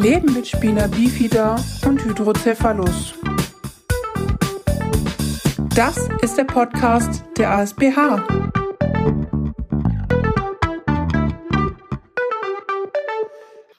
[0.00, 3.12] Leben mit Spina bifida und Hydrocephalus.
[5.76, 8.26] Das ist der Podcast der ASBH.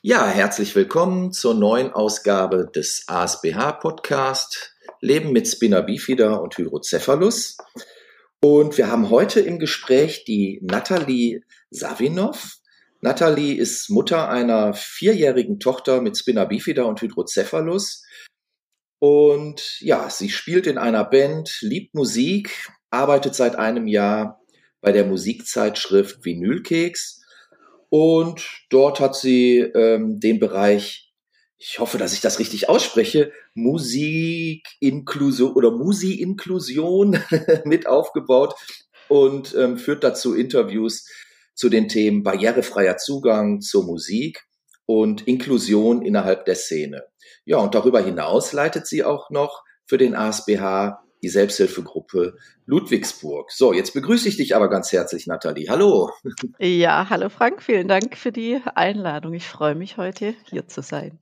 [0.04, 7.58] Ja, herzlich willkommen zur neuen Ausgabe des ASBH Podcast Leben mit Spina bifida und Hydrocephalus.
[8.40, 11.42] Und wir haben heute im Gespräch die Nathalie
[11.72, 12.61] Savinov.
[13.02, 18.06] Nathalie ist Mutter einer vierjährigen Tochter mit Spina bifida und Hydrocephalus.
[19.00, 24.40] Und ja, sie spielt in einer Band, liebt Musik, arbeitet seit einem Jahr
[24.82, 27.24] bei der Musikzeitschrift Vinylkeks.
[27.90, 31.12] Und dort hat sie ähm, den Bereich,
[31.58, 37.20] ich hoffe, dass ich das richtig ausspreche, Musikinklusion oder Musi-Inklusion
[37.66, 38.54] mit aufgebaut
[39.10, 41.08] und ähm, führt dazu Interviews
[41.62, 44.48] zu den Themen barrierefreier Zugang zur Musik
[44.88, 47.04] und Inklusion innerhalb der Szene.
[47.46, 53.52] Ja, und darüber hinaus leitet sie auch noch für den ASBH die Selbsthilfegruppe Ludwigsburg.
[53.52, 55.70] So, jetzt begrüße ich dich aber ganz herzlich, Nathalie.
[55.70, 56.10] Hallo.
[56.58, 59.36] Ja, hallo Frank, vielen Dank für die Einladung.
[59.36, 61.20] Ich freue mich heute hier zu sein.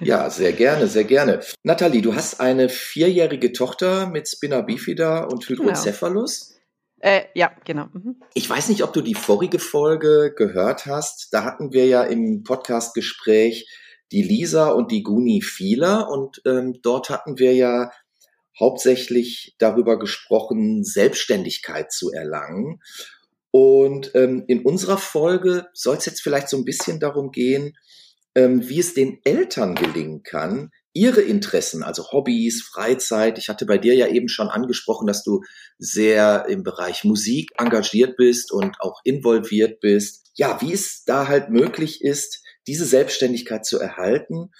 [0.00, 1.42] Ja, sehr gerne, sehr gerne.
[1.62, 5.48] Nathalie, du hast eine vierjährige Tochter mit Spina bifida und.
[5.48, 6.48] Hydrocephalus.
[6.48, 6.55] Genau.
[7.00, 7.86] Äh, ja, genau.
[7.92, 8.16] Mhm.
[8.34, 11.28] Ich weiß nicht, ob du die vorige Folge gehört hast.
[11.32, 13.68] Da hatten wir ja im Podcastgespräch
[14.12, 17.90] die Lisa und die Guni Fieler und ähm, dort hatten wir ja
[18.58, 22.80] hauptsächlich darüber gesprochen, Selbstständigkeit zu erlangen.
[23.50, 27.76] Und ähm, in unserer Folge soll es jetzt vielleicht so ein bisschen darum gehen,
[28.34, 33.36] ähm, wie es den Eltern gelingen kann, ihre Interessen, also Hobbys, Freizeit.
[33.36, 35.42] Ich hatte bei dir ja eben schon angesprochen, dass du
[35.78, 40.30] sehr im Bereich Musik engagiert bist und auch involviert bist.
[40.36, 44.52] Ja, wie es da halt möglich ist, diese Selbstständigkeit zu erhalten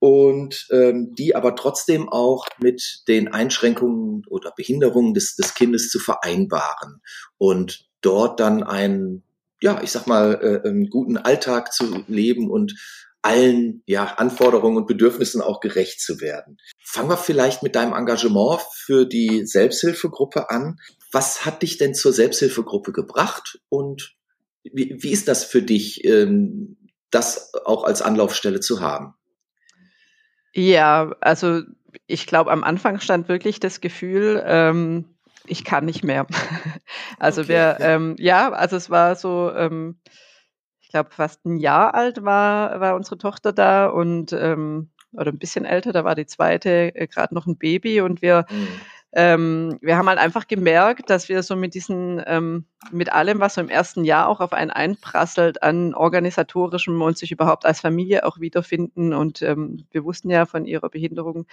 [0.00, 6.00] und ähm, die aber trotzdem auch mit den Einschränkungen oder Behinderungen des, des Kindes zu
[6.00, 7.00] vereinbaren
[7.38, 9.22] und dort dann einen,
[9.62, 12.74] ja, ich sag mal, äh, einen guten Alltag zu leben und
[13.26, 16.58] allen ja, Anforderungen und Bedürfnissen auch gerecht zu werden.
[16.84, 20.78] Fangen wir vielleicht mit deinem Engagement für die Selbsthilfegruppe an.
[21.10, 24.14] Was hat dich denn zur Selbsthilfegruppe gebracht und
[24.62, 26.76] wie, wie ist das für dich, ähm,
[27.10, 29.14] das auch als Anlaufstelle zu haben?
[30.52, 31.62] Ja, also
[32.06, 35.16] ich glaube, am Anfang stand wirklich das Gefühl, ähm,
[35.46, 36.28] ich kann nicht mehr.
[37.18, 37.50] also okay.
[37.50, 39.98] wir, ähm, ja, also es war so, ähm,
[40.86, 45.38] ich glaube, fast ein Jahr alt war, war unsere Tochter da und ähm, oder ein
[45.38, 48.68] bisschen älter, da war die zweite äh, gerade noch ein Baby und wir mhm.
[49.12, 53.54] ähm, wir haben halt einfach gemerkt, dass wir so mit diesen, ähm, mit allem, was
[53.54, 58.24] so im ersten Jahr auch auf einen einprasselt, an organisatorischem und sich überhaupt als Familie
[58.24, 59.12] auch wiederfinden.
[59.12, 61.46] Und ähm, wir wussten ja von ihrer Behinderung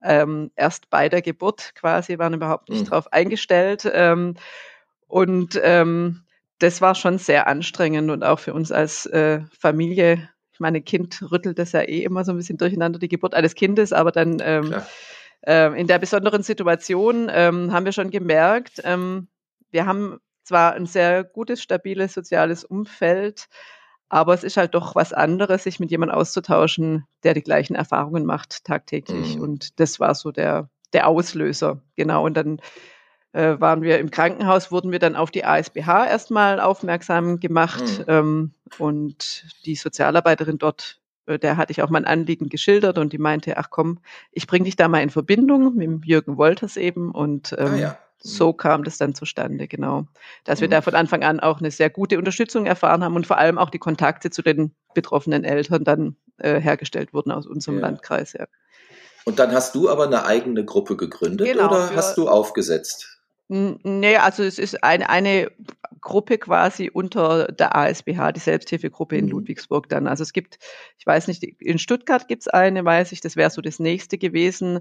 [0.00, 2.90] ähm, erst bei der Geburt quasi, waren überhaupt nicht mhm.
[2.90, 3.90] drauf eingestellt.
[3.92, 4.34] Ähm,
[5.08, 6.25] und ähm,
[6.58, 10.28] das war schon sehr anstrengend und auch für uns als äh, Familie.
[10.52, 13.54] Ich meine, Kind rüttelt das ja eh immer so ein bisschen durcheinander, die Geburt eines
[13.54, 14.74] Kindes, aber dann ähm,
[15.46, 19.28] äh, in der besonderen Situation ähm, haben wir schon gemerkt, ähm,
[19.70, 23.48] wir haben zwar ein sehr gutes, stabiles soziales Umfeld,
[24.08, 28.24] aber es ist halt doch was anderes, sich mit jemandem auszutauschen, der die gleichen Erfahrungen
[28.24, 29.36] macht tagtäglich.
[29.36, 29.42] Mhm.
[29.42, 31.82] Und das war so der, der Auslöser.
[31.96, 32.24] Genau.
[32.24, 32.60] Und dann
[33.36, 37.84] äh, waren wir im Krankenhaus, wurden wir dann auf die ASBH erstmal aufmerksam gemacht.
[37.98, 38.04] Mhm.
[38.08, 43.18] Ähm, und die Sozialarbeiterin dort, äh, der hatte ich auch mein Anliegen geschildert und die
[43.18, 43.98] meinte, ach komm,
[44.32, 47.10] ich bringe dich da mal in Verbindung mit Jürgen Wolters eben.
[47.10, 47.88] Und ähm, ah, ja.
[47.90, 47.94] Mhm.
[48.16, 50.06] so kam das dann zustande, genau.
[50.44, 50.72] Dass wir mhm.
[50.72, 53.68] da von Anfang an auch eine sehr gute Unterstützung erfahren haben und vor allem auch
[53.68, 57.82] die Kontakte zu den betroffenen Eltern dann äh, hergestellt wurden aus unserem ja.
[57.82, 58.32] Landkreis.
[58.32, 58.46] Ja.
[59.26, 63.15] Und dann hast du aber eine eigene Gruppe gegründet genau, oder hast du aufgesetzt?
[63.48, 65.52] Nee, also es ist eine, eine
[66.00, 69.32] Gruppe quasi unter der ASBH, die Selbsthilfegruppe in mhm.
[69.32, 70.08] Ludwigsburg dann.
[70.08, 70.58] Also es gibt,
[70.98, 74.80] ich weiß nicht, in Stuttgart gibt's eine, weiß ich, das wäre so das nächste gewesen.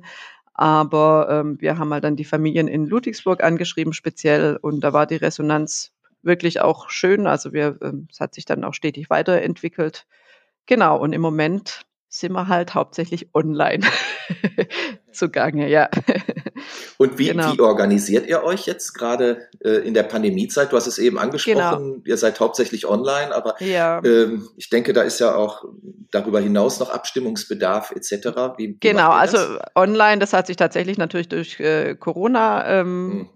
[0.54, 5.06] Aber ähm, wir haben halt dann die Familien in Ludwigsburg angeschrieben, speziell, und da war
[5.06, 5.92] die Resonanz
[6.24, 7.28] wirklich auch schön.
[7.28, 10.08] Also wir, ähm, es hat sich dann auch stetig weiterentwickelt.
[10.66, 11.85] Genau, und im Moment
[12.20, 13.86] sind wir halt hauptsächlich online
[15.12, 15.90] zugange, ja.
[16.98, 17.54] Und wie, genau.
[17.54, 20.72] wie organisiert ihr euch jetzt gerade äh, in der Pandemiezeit?
[20.72, 22.02] Du hast es eben angesprochen, genau.
[22.06, 24.02] ihr seid hauptsächlich online, aber ja.
[24.06, 25.66] ähm, ich denke, da ist ja auch
[26.12, 28.56] darüber hinaus noch Abstimmungsbedarf etc.
[28.58, 29.38] Wie, wie genau, also
[29.76, 33.30] online, das hat sich tatsächlich natürlich durch äh, Corona ähm, hm.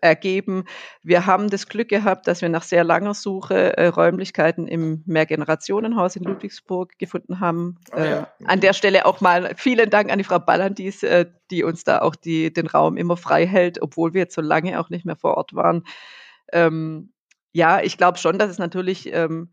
[0.00, 0.64] Ergeben.
[1.02, 6.16] Wir haben das Glück gehabt, dass wir nach sehr langer Suche äh, Räumlichkeiten im Mehrgenerationenhaus
[6.16, 7.78] in Ludwigsburg gefunden haben.
[7.92, 8.22] Oh, ja.
[8.40, 11.84] äh, an der Stelle auch mal vielen Dank an die Frau Ballandis, äh, die uns
[11.84, 15.04] da auch die, den Raum immer frei hält, obwohl wir jetzt so lange auch nicht
[15.04, 15.84] mehr vor Ort waren.
[16.52, 17.12] Ähm,
[17.52, 19.50] ja, ich glaube schon, dass es natürlich ähm,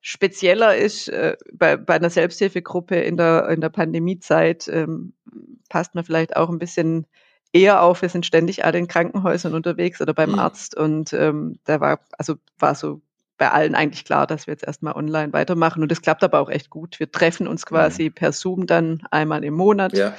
[0.00, 5.14] spezieller ist äh, bei, bei einer Selbsthilfegruppe in der, in der Pandemiezeit, ähm,
[5.68, 7.06] passt man vielleicht auch ein bisschen
[7.54, 10.38] eher auf, wir sind ständig alle in Krankenhäusern unterwegs oder beim mhm.
[10.40, 13.00] Arzt und ähm, da war, also war so
[13.38, 16.50] bei allen eigentlich klar, dass wir jetzt erstmal online weitermachen und es klappt aber auch
[16.50, 16.98] echt gut.
[17.00, 18.12] Wir treffen uns quasi mhm.
[18.12, 19.96] per Zoom dann einmal im Monat.
[19.96, 20.14] Ja.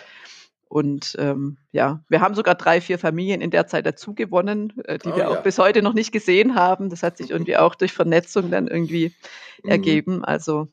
[0.68, 4.98] Und ähm, ja, wir haben sogar drei, vier Familien in der Zeit dazu gewonnen, äh,
[4.98, 6.90] die oh, wir auch bis heute noch nicht gesehen haben.
[6.90, 9.14] Das hat sich irgendwie auch durch Vernetzung dann irgendwie
[9.64, 9.70] mhm.
[9.70, 10.26] ergeben.
[10.26, 10.68] Also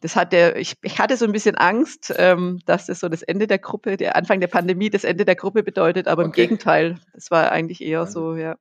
[0.00, 3.22] das hat der, ich, ich hatte so ein bisschen Angst, ähm, dass das so das
[3.22, 6.28] Ende der Gruppe, der Anfang der Pandemie das Ende der Gruppe bedeutet, aber okay.
[6.28, 8.56] im Gegenteil, das war eigentlich eher so, ja,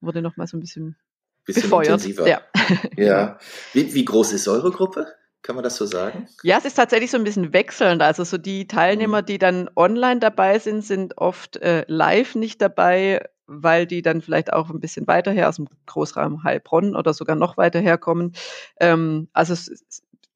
[0.00, 0.96] wurde nochmal so ein bisschen,
[1.44, 1.88] bisschen befeuert.
[1.88, 2.28] Intensiver.
[2.28, 2.40] Ja.
[2.96, 3.38] ja.
[3.72, 5.06] Wie, wie groß ist eure Gruppe?
[5.42, 6.26] Kann man das so sagen?
[6.42, 8.02] Ja, es ist tatsächlich so ein bisschen wechselnd.
[8.02, 9.26] Also so die Teilnehmer, mhm.
[9.26, 14.52] die dann online dabei sind, sind oft äh, live nicht dabei, weil die dann vielleicht
[14.52, 18.32] auch ein bisschen weiter her aus dem Großraum Heilbronn oder sogar noch weiter herkommen.
[18.80, 19.54] Ähm, also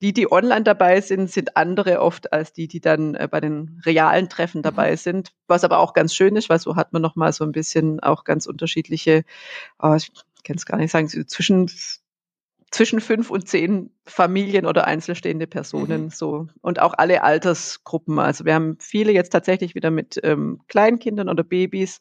[0.03, 3.81] die, die online dabei sind, sind andere oft als die, die dann äh, bei den
[3.85, 4.63] realen Treffen mhm.
[4.63, 5.33] dabei sind.
[5.47, 8.01] Was aber auch ganz schön ist, weil so hat man noch mal so ein bisschen
[8.01, 9.25] auch ganz unterschiedliche,
[9.79, 10.13] oh, ich
[10.45, 11.71] kann es gar nicht sagen, zwischen
[12.71, 16.11] zwischen fünf und zehn Familien oder einzelstehende Personen mhm.
[16.11, 18.19] so und auch alle Altersgruppen.
[18.21, 21.99] Also wir haben viele jetzt tatsächlich wieder mit ähm, Kleinkindern oder Babys,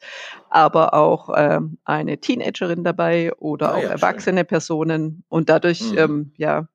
[0.50, 4.48] aber auch ähm, eine Teenagerin dabei oder ah, auch ja, erwachsene schön.
[4.48, 5.98] Personen und dadurch mhm.
[5.98, 6.68] ähm, ja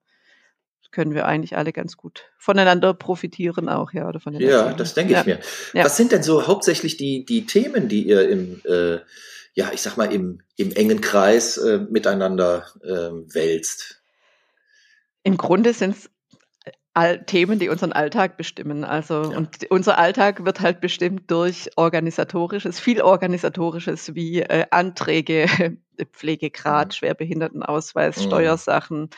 [0.95, 4.93] können wir eigentlich alle ganz gut voneinander profitieren auch, ja, oder von den Ja, das
[4.93, 5.25] denke ich ja.
[5.25, 5.39] mir.
[5.73, 5.83] Ja.
[5.83, 8.99] Was sind denn so hauptsächlich die, die Themen, die ihr im, äh,
[9.53, 14.01] ja, ich sag mal, im, im engen Kreis äh, miteinander äh, wälzt?
[15.23, 16.09] Im Grunde sind es
[17.25, 18.85] Themen, die unseren Alltag bestimmen.
[18.85, 19.37] Also, ja.
[19.37, 25.47] und unser Alltag wird halt bestimmt durch organisatorisches, viel organisatorisches wie äh, Anträge,
[26.13, 26.91] Pflegegrad, mhm.
[26.91, 28.21] Schwerbehindertenausweis, mhm.
[28.21, 29.09] Steuersachen,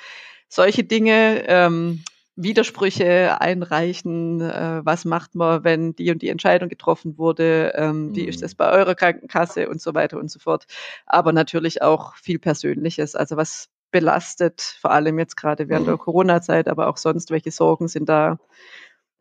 [0.49, 2.03] solche Dinge, ähm,
[2.37, 8.25] Widersprüche einreichen, äh, was macht man, wenn die und die Entscheidung getroffen wurde, ähm, wie
[8.25, 8.57] ist das mhm.
[8.57, 10.67] bei eurer Krankenkasse und so weiter und so fort.
[11.07, 15.91] Aber natürlich auch viel Persönliches, also was belastet, vor allem jetzt gerade während mhm.
[15.91, 18.37] der Corona-Zeit, aber auch sonst, welche Sorgen sind da.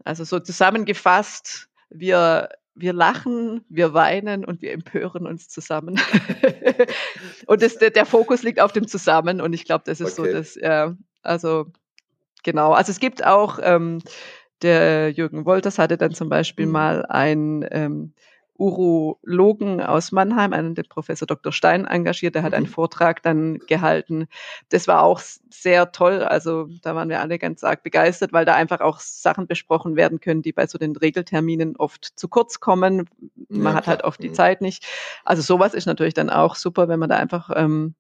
[0.05, 5.99] Also so zusammengefasst, wir wir lachen, wir weinen und wir empören uns zusammen.
[7.47, 10.29] und das, der, der, Fokus liegt auf dem Zusammen und ich glaube, das ist okay.
[10.31, 10.95] so das, ja,
[11.27, 11.67] also
[12.43, 12.73] genau.
[12.73, 14.01] Also es gibt auch, ähm,
[14.63, 16.73] der Jürgen Wolters hatte dann zum Beispiel mhm.
[16.73, 18.15] mal ein ähm,
[18.59, 21.53] Urologen aus Mannheim, einen den Professor Dr.
[21.53, 22.71] Stein engagiert, der hat einen mhm.
[22.71, 24.29] Vortrag dann gehalten.
[24.71, 25.21] Das war auch
[25.51, 26.23] sehr toll.
[26.23, 30.21] Also da waren wir alle ganz arg begeistert, weil da einfach auch Sachen besprochen werden
[30.21, 33.09] können, die bei so den Regelterminen oft zu kurz kommen.
[33.49, 34.35] Man ja, hat halt oft die mhm.
[34.35, 34.87] Zeit nicht.
[35.25, 37.95] Also sowas ist natürlich dann auch super, wenn man da einfach ähm,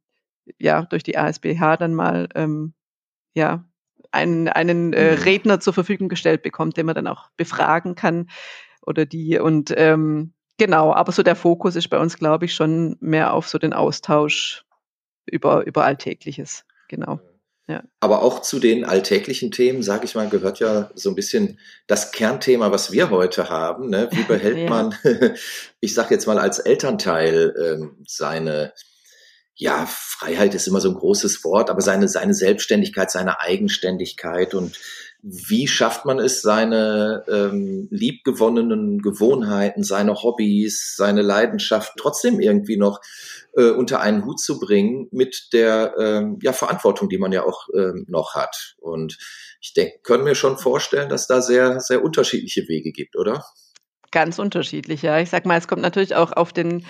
[0.58, 2.73] ja durch die ASBH dann mal ähm,
[3.37, 3.65] ja,
[4.11, 5.23] einen, einen äh, mhm.
[5.23, 8.31] Redner zur Verfügung gestellt bekommt, den man dann auch befragen kann
[8.85, 12.97] oder die und ähm, genau, aber so der Fokus ist bei uns, glaube ich, schon
[13.00, 14.65] mehr auf so den Austausch
[15.27, 16.65] über, über Alltägliches.
[16.88, 17.21] Genau.
[17.69, 17.83] Ja.
[17.99, 22.12] Aber auch zu den alltäglichen Themen, sage ich mal, gehört ja so ein bisschen das
[22.12, 23.90] Kernthema, was wir heute haben.
[23.90, 24.09] Ne?
[24.12, 24.71] Wie behält ja.
[24.71, 24.95] man,
[25.81, 28.73] ich sage jetzt mal als Elternteil, ähm, seine
[29.56, 34.78] ja, Freiheit ist immer so ein großes Wort, aber seine, seine Selbstständigkeit, seine Eigenständigkeit und
[35.22, 43.00] wie schafft man es, seine ähm, liebgewonnenen Gewohnheiten, seine Hobbys, seine Leidenschaft trotzdem irgendwie noch
[43.56, 47.66] äh, unter einen Hut zu bringen mit der ähm, ja, Verantwortung, die man ja auch
[47.75, 48.76] ähm, noch hat.
[48.78, 49.18] Und
[49.60, 53.44] ich denke, können mir schon vorstellen, dass da sehr, sehr unterschiedliche Wege gibt, oder?
[54.12, 55.18] Ganz unterschiedlich, ja.
[55.18, 56.86] Ich sag mal, es kommt natürlich auch auf den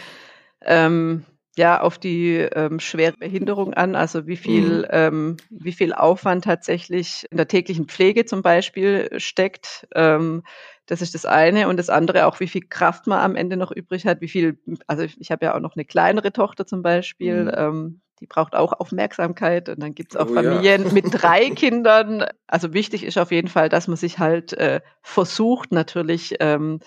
[0.63, 1.25] ähm,
[1.57, 4.87] ja auf die ähm, schwere Behinderung an, also wie viel, mhm.
[4.91, 9.87] ähm, wie viel Aufwand tatsächlich in der täglichen Pflege zum Beispiel steckt.
[9.95, 10.43] Ähm,
[10.87, 11.69] das ist das eine.
[11.69, 14.59] Und das andere auch, wie viel Kraft man am Ende noch übrig hat, wie viel,
[14.87, 17.53] also ich habe ja auch noch eine kleinere Tochter zum Beispiel, mhm.
[17.55, 19.69] ähm, die braucht auch Aufmerksamkeit.
[19.69, 20.93] Und dann gibt es auch oh, Familien ja.
[20.93, 22.25] mit drei Kindern.
[22.47, 26.81] Also wichtig ist auf jeden Fall, dass man sich halt äh, versucht, natürlich ähm,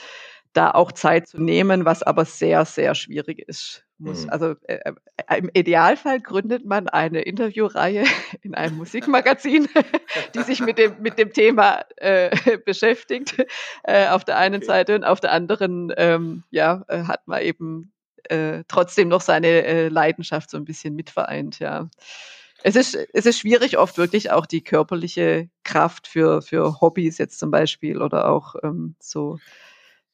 [0.54, 3.86] da auch Zeit zu nehmen, was aber sehr, sehr schwierig ist.
[4.01, 4.29] Muss, mhm.
[4.29, 4.79] Also äh,
[5.27, 8.06] äh, im Idealfall gründet man eine Interviewreihe
[8.41, 9.68] in einem Musikmagazin,
[10.36, 13.36] die sich mit dem, mit dem Thema äh, beschäftigt,
[13.84, 14.65] äh, auf der einen okay.
[14.65, 17.91] Seite und auf der anderen ähm, ja, äh, hat man eben
[18.24, 21.89] äh, trotzdem noch seine Leidenschaft so ein bisschen mitvereint, ja.
[22.62, 27.39] Es ist, es ist schwierig, oft wirklich auch die körperliche Kraft für, für Hobbys jetzt
[27.39, 29.39] zum Beispiel oder auch ähm, so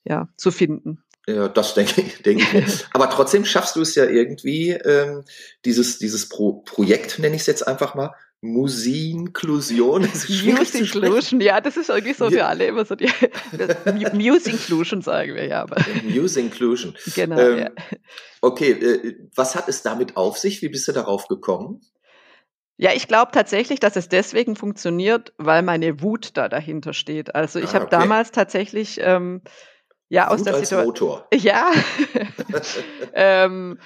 [0.03, 1.03] ja, zu finden.
[1.27, 2.85] Ja, das denke ich, denke ich.
[2.93, 5.23] Aber trotzdem schaffst du es ja irgendwie, ähm,
[5.65, 10.01] dieses, dieses Pro Projekt, nenne ich es jetzt einfach mal, Musinklusion.
[10.01, 13.09] Musinklusion, ja, das ist irgendwie so für alle immer so die
[14.13, 15.63] Musinklusion sagen wir ja.
[15.63, 15.77] Aber.
[16.03, 16.95] Musinklusion.
[17.15, 17.39] Genau.
[17.39, 17.69] Ähm, ja.
[18.41, 20.61] Okay, äh, was hat es damit auf sich?
[20.61, 21.81] Wie bist du darauf gekommen?
[22.77, 27.33] Ja, ich glaube tatsächlich, dass es deswegen funktioniert, weil meine Wut da dahinter steht.
[27.33, 27.97] Also ich ah, habe okay.
[27.97, 29.41] damals tatsächlich ähm,
[30.09, 31.21] ja Wut aus der Situation.
[31.33, 31.71] Ja.
[33.13, 33.79] ähm,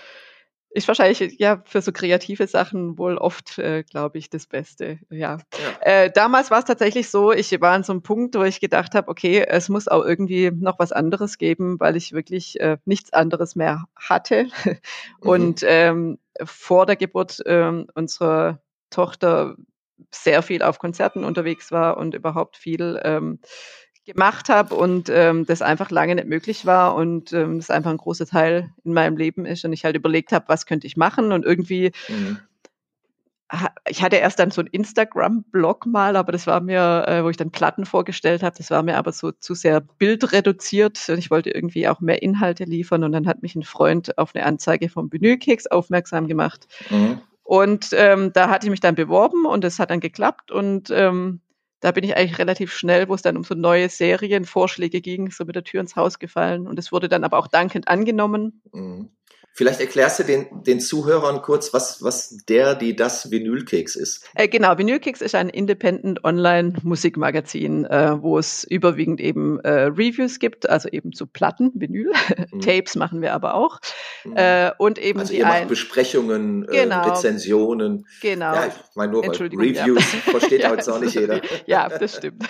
[0.71, 4.99] ist wahrscheinlich ja für so kreative Sachen wohl oft, äh, glaube ich, das Beste.
[5.09, 5.37] Ja.
[5.37, 5.81] ja.
[5.81, 8.93] Äh, damals war es tatsächlich so, ich war an so einem Punkt, wo ich gedacht
[8.93, 13.13] habe, okay, es muss auch irgendwie noch was anderes geben, weil ich wirklich äh, nichts
[13.13, 14.47] anderes mehr hatte.
[15.21, 15.29] Mhm.
[15.29, 19.55] Und ähm, vor der Geburt ähm, unserer Tochter
[20.11, 23.39] sehr viel auf Konzerten unterwegs war und überhaupt viel ähm,
[24.05, 27.97] gemacht habe und ähm, das einfach lange nicht möglich war und ähm, das einfach ein
[27.97, 31.31] großer Teil in meinem Leben ist und ich halt überlegt habe, was könnte ich machen
[31.31, 32.39] und irgendwie mhm.
[33.87, 37.37] ich hatte erst dann so ein Instagram-Blog mal, aber das war mir, äh, wo ich
[37.37, 41.51] dann Platten vorgestellt habe, das war mir aber so zu sehr bildreduziert und ich wollte
[41.51, 45.11] irgendwie auch mehr Inhalte liefern und dann hat mich ein Freund auf eine Anzeige vom
[45.11, 47.21] Vinylkeks aufmerksam gemacht mhm.
[47.49, 51.41] Und ähm, da hatte ich mich dann beworben und es hat dann geklappt und ähm,
[51.81, 55.45] da bin ich eigentlich relativ schnell, wo es dann um so neue Serienvorschläge ging, so
[55.45, 56.67] mit der Tür ins Haus gefallen.
[56.67, 58.61] Und es wurde dann aber auch dankend angenommen.
[58.73, 59.09] Mhm.
[59.53, 64.29] Vielleicht erklärst du den, den Zuhörern kurz, was, was der, die das Vinylkeks ist.
[64.35, 70.39] Äh, genau, Vinylkeks ist ein Independent Online Musikmagazin, äh, wo es überwiegend eben äh, Reviews
[70.39, 72.11] gibt, also eben zu Platten, Vinyl.
[72.51, 72.61] Mhm.
[72.61, 73.79] Tapes machen wir aber auch.
[74.23, 74.37] Mhm.
[74.37, 77.09] Äh, und eben also ihr macht Besprechungen, äh, genau.
[77.09, 78.07] Rezensionen.
[78.21, 78.53] Genau.
[78.53, 80.31] Ja, ich meine nur, weil Reviews ja.
[80.31, 81.41] versteht ja, heute auch nicht jeder.
[81.65, 82.43] ja, das stimmt.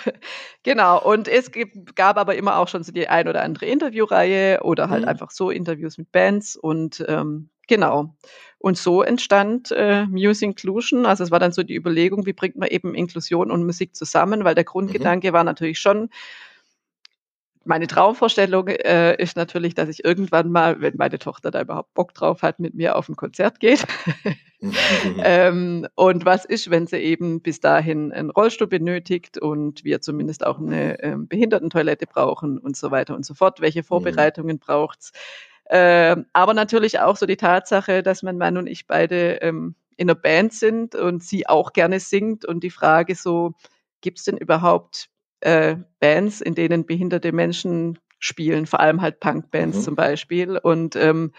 [0.62, 1.02] genau.
[1.02, 4.90] Und es gibt, gab aber immer auch schon so die ein oder andere Interviewreihe oder
[4.90, 5.08] halt mhm.
[5.08, 8.16] einfach so Interviews mit Bands und ähm, genau.
[8.58, 11.06] Und so entstand äh, Muse Inclusion.
[11.06, 14.44] Also es war dann so die Überlegung, wie bringt man eben Inklusion und Musik zusammen,
[14.44, 15.32] weil der Grundgedanke mhm.
[15.32, 16.10] war natürlich schon,
[17.64, 22.14] meine Traumvorstellung äh, ist natürlich, dass ich irgendwann mal, wenn meine Tochter da überhaupt Bock
[22.14, 23.86] drauf hat, mit mir auf ein Konzert geht.
[25.22, 30.44] ähm, und was ist, wenn sie eben bis dahin einen Rollstuhl benötigt und wir zumindest
[30.46, 33.60] auch eine ähm, Behindertentoilette brauchen und so weiter und so fort?
[33.60, 33.84] Welche mhm.
[33.84, 34.60] Vorbereitungen mhm.
[34.60, 35.12] braucht's?
[35.72, 40.10] Ähm, aber natürlich auch so die Tatsache, dass mein Mann und ich beide ähm, in
[40.10, 43.54] einer Band sind und sie auch gerne singt und die Frage so,
[44.00, 45.08] gibt es denn überhaupt
[45.40, 49.82] äh, Bands, in denen behinderte Menschen spielen, vor allem halt Punkbands mhm.
[49.82, 51.32] zum Beispiel und ähm,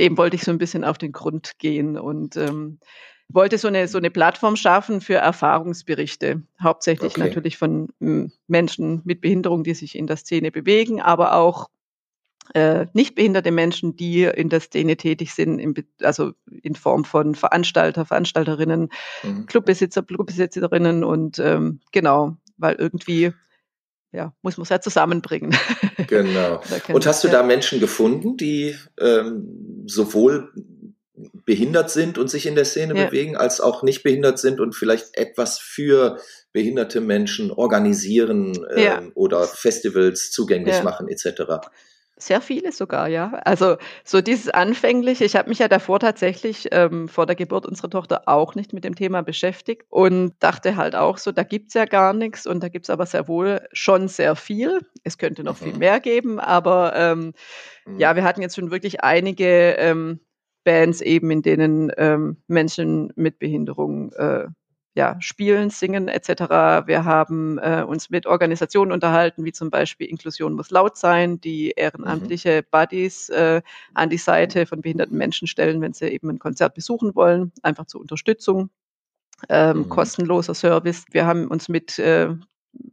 [0.00, 2.80] dem wollte ich so ein bisschen auf den Grund gehen und ähm,
[3.28, 7.20] wollte so eine, so eine Plattform schaffen für Erfahrungsberichte, hauptsächlich okay.
[7.20, 11.68] natürlich von m, Menschen mit Behinderung, die sich in der Szene bewegen, aber auch
[12.54, 17.34] äh, nicht behinderte Menschen, die in der Szene tätig sind, in, also in Form von
[17.34, 18.90] Veranstalter, Veranstalterinnen,
[19.22, 19.46] mhm.
[19.46, 23.32] Clubbesitzer, Clubbesitzerinnen und ähm, genau, weil irgendwie
[24.12, 25.54] ja, muss man es ja zusammenbringen.
[26.06, 26.62] Genau.
[26.92, 27.34] und hast du ja.
[27.34, 30.52] da Menschen gefunden, die ähm, sowohl
[31.44, 33.06] behindert sind und sich in der Szene ja.
[33.06, 36.18] bewegen, als auch nicht behindert sind und vielleicht etwas für
[36.52, 39.02] behinderte Menschen organisieren ähm, ja.
[39.14, 41.68] oder Festivals zugänglich machen etc.
[42.18, 43.34] Sehr viele sogar, ja.
[43.44, 47.90] Also so dieses Anfängliche, ich habe mich ja davor tatsächlich ähm, vor der Geburt unserer
[47.90, 51.84] Tochter auch nicht mit dem Thema beschäftigt und dachte halt auch so, da gibt's ja
[51.84, 54.80] gar nichts und da gibt's aber sehr wohl schon sehr viel.
[55.04, 55.64] Es könnte noch mhm.
[55.64, 57.34] viel mehr geben, aber ähm,
[57.84, 57.98] mhm.
[57.98, 60.20] ja, wir hatten jetzt schon wirklich einige ähm,
[60.64, 64.46] Bands eben, in denen ähm, Menschen mit Behinderung äh,
[64.96, 66.86] ja, spielen, singen etc.
[66.86, 71.72] Wir haben äh, uns mit Organisationen unterhalten, wie zum Beispiel Inklusion muss laut sein, die
[71.72, 72.66] ehrenamtliche mhm.
[72.70, 73.60] Buddies äh,
[73.92, 77.84] an die Seite von behinderten Menschen stellen, wenn sie eben ein Konzert besuchen wollen, einfach
[77.84, 78.70] zur Unterstützung.
[79.50, 79.88] Ähm, mhm.
[79.90, 81.04] Kostenloser Service.
[81.10, 82.30] Wir haben uns mit äh,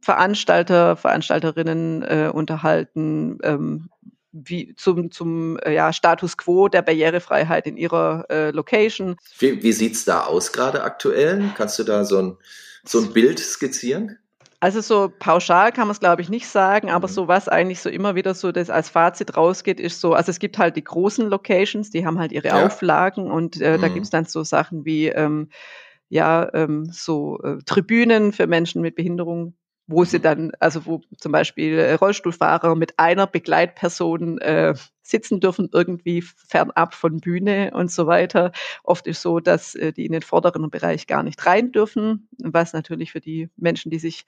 [0.01, 3.89] Veranstalter, Veranstalterinnen äh, unterhalten, ähm,
[4.33, 9.15] wie zum, zum äh, ja, Status quo der Barrierefreiheit in ihrer äh, Location.
[9.39, 11.51] Wie, wie sieht es da aus gerade aktuell?
[11.55, 12.37] Kannst du da so ein,
[12.83, 14.17] so ein Bild skizzieren?
[14.59, 17.11] Also so pauschal kann man es, glaube ich, nicht sagen, aber mhm.
[17.11, 20.39] so was eigentlich so immer wieder so das als Fazit rausgeht, ist so, also es
[20.39, 22.65] gibt halt die großen Locations, die haben halt ihre ja.
[22.65, 23.81] Auflagen und äh, mhm.
[23.81, 25.49] da gibt es dann so Sachen wie ähm,
[26.07, 29.55] ja, ähm, so äh, Tribünen für Menschen mit Behinderung,
[29.87, 35.69] wo sie dann, also wo zum Beispiel äh, Rollstuhlfahrer mit einer Begleitperson äh, sitzen dürfen,
[35.73, 38.53] irgendwie fernab von Bühne und so weiter.
[38.83, 42.73] Oft ist so, dass äh, die in den vorderen Bereich gar nicht rein dürfen, was
[42.73, 44.25] natürlich für die Menschen, die sich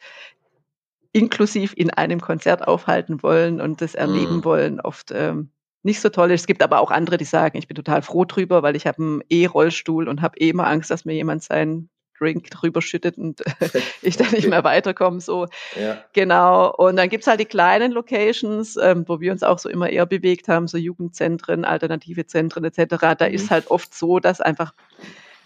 [1.13, 4.43] inklusiv in einem Konzert aufhalten wollen und das erleben mhm.
[4.43, 6.41] wollen, oft ähm, nicht so toll ist.
[6.41, 9.01] Es gibt aber auch andere, die sagen, ich bin total froh drüber, weil ich habe
[9.01, 13.43] einen E-Rollstuhl und habe eh immer Angst, dass mir jemand seinen Drink drüber schüttet und
[14.01, 15.19] ich dann nicht mehr weiterkomme.
[15.19, 15.47] So.
[15.79, 16.03] Ja.
[16.13, 16.73] Genau.
[16.75, 20.05] Und dann gibt's halt die kleinen Locations, ähm, wo wir uns auch so immer eher
[20.05, 23.15] bewegt haben, so Jugendzentren, alternative Zentren etc.
[23.17, 23.33] Da mhm.
[23.33, 24.73] ist halt oft so, dass einfach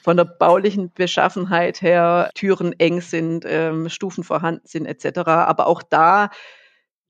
[0.01, 5.19] von der baulichen Beschaffenheit her Türen eng sind, ähm, Stufen vorhanden sind etc.
[5.27, 6.29] Aber auch da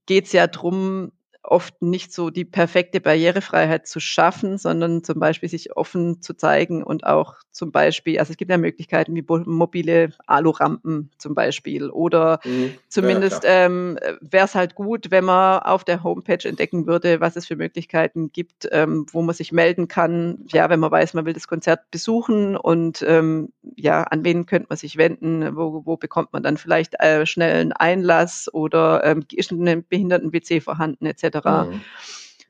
[0.05, 1.11] geht's ja drum
[1.43, 6.83] oft nicht so die perfekte Barrierefreiheit zu schaffen, sondern zum Beispiel sich offen zu zeigen
[6.83, 12.39] und auch zum Beispiel, also es gibt ja Möglichkeiten wie mobile Alurampen zum Beispiel oder
[12.43, 12.73] mhm.
[12.87, 17.35] zumindest ja, ähm, wäre es halt gut, wenn man auf der Homepage entdecken würde, was
[17.35, 21.25] es für Möglichkeiten gibt, ähm, wo man sich melden kann, ja, wenn man weiß, man
[21.25, 25.97] will das Konzert besuchen und ähm, ja, an wen könnte man sich wenden, wo, wo
[25.97, 31.28] bekommt man dann vielleicht äh, schnell einen Einlass oder ähm, ist ein Behinderten-WC vorhanden etc.
[31.35, 31.81] Mhm.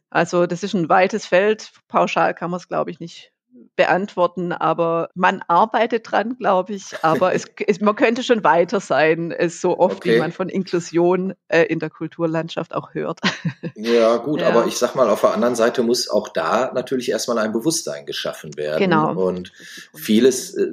[0.09, 1.71] Also das ist ein weites Feld.
[1.87, 3.31] Pauschal kann man es, glaube ich, nicht
[3.75, 6.85] beantworten, aber man arbeitet dran, glaube ich.
[7.01, 10.15] Aber es, es, man könnte schon weiter sein, es so oft, okay.
[10.15, 13.19] wie man von Inklusion äh, in der Kulturlandschaft auch hört.
[13.75, 14.49] Ja, gut, ja.
[14.49, 18.05] aber ich sag mal, auf der anderen Seite muss auch da natürlich erstmal ein Bewusstsein
[18.05, 18.79] geschaffen werden.
[18.79, 19.13] Genau.
[19.13, 19.53] Und
[19.95, 20.67] vieles äh,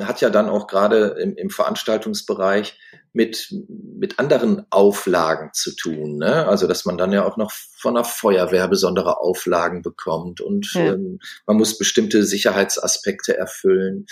[0.00, 2.78] hat ja dann auch gerade im, im Veranstaltungsbereich
[3.16, 6.18] mit, mit anderen Auflagen zu tun.
[6.18, 6.46] Ne?
[6.46, 10.92] Also dass man dann ja auch noch von der Feuerwehr besondere Auflagen bekommt und ja.
[10.92, 14.04] ähm, man muss bestimmte Sicherheitsaspekte erfüllen.